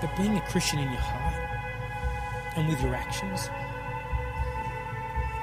But 0.00 0.16
being 0.16 0.36
a 0.36 0.40
Christian 0.42 0.78
in 0.78 0.90
your 0.90 1.00
heart 1.00 2.56
and 2.56 2.68
with 2.68 2.82
your 2.82 2.94
actions, 2.94 3.50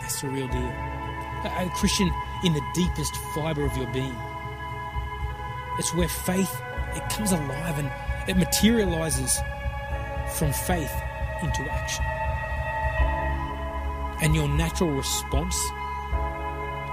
that's 0.01 0.21
the 0.21 0.29
real 0.29 0.47
deal. 0.47 0.73
A 1.45 1.69
Christian 1.75 2.11
in 2.43 2.53
the 2.53 2.61
deepest 2.73 3.15
fibre 3.35 3.65
of 3.65 3.77
your 3.77 3.87
being. 3.87 4.15
It's 5.77 5.93
where 5.93 6.07
faith 6.07 6.61
it 6.95 7.09
comes 7.09 7.31
alive 7.31 7.77
and 7.77 7.91
it 8.27 8.37
materializes 8.37 9.39
from 10.35 10.51
faith 10.51 10.93
into 11.43 11.61
action. 11.71 12.03
And 14.21 14.35
your 14.35 14.47
natural 14.47 14.89
response 14.89 15.55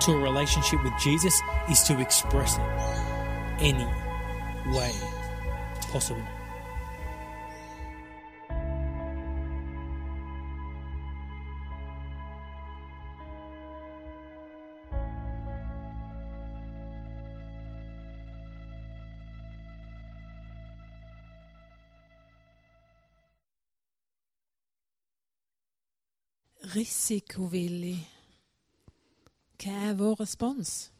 to 0.01 0.12
a 0.12 0.18
relationship 0.18 0.82
with 0.84 0.92
Jesus 0.99 1.40
is 1.70 1.82
to 1.84 2.00
express 2.00 2.56
it 2.56 2.62
any 3.60 3.88
way 4.74 4.92
possible. 5.92 6.24
risikovillig. 26.74 28.08
Hva 29.62 29.90
er 29.90 29.94
vår 29.94 30.20
respons? 30.20 30.93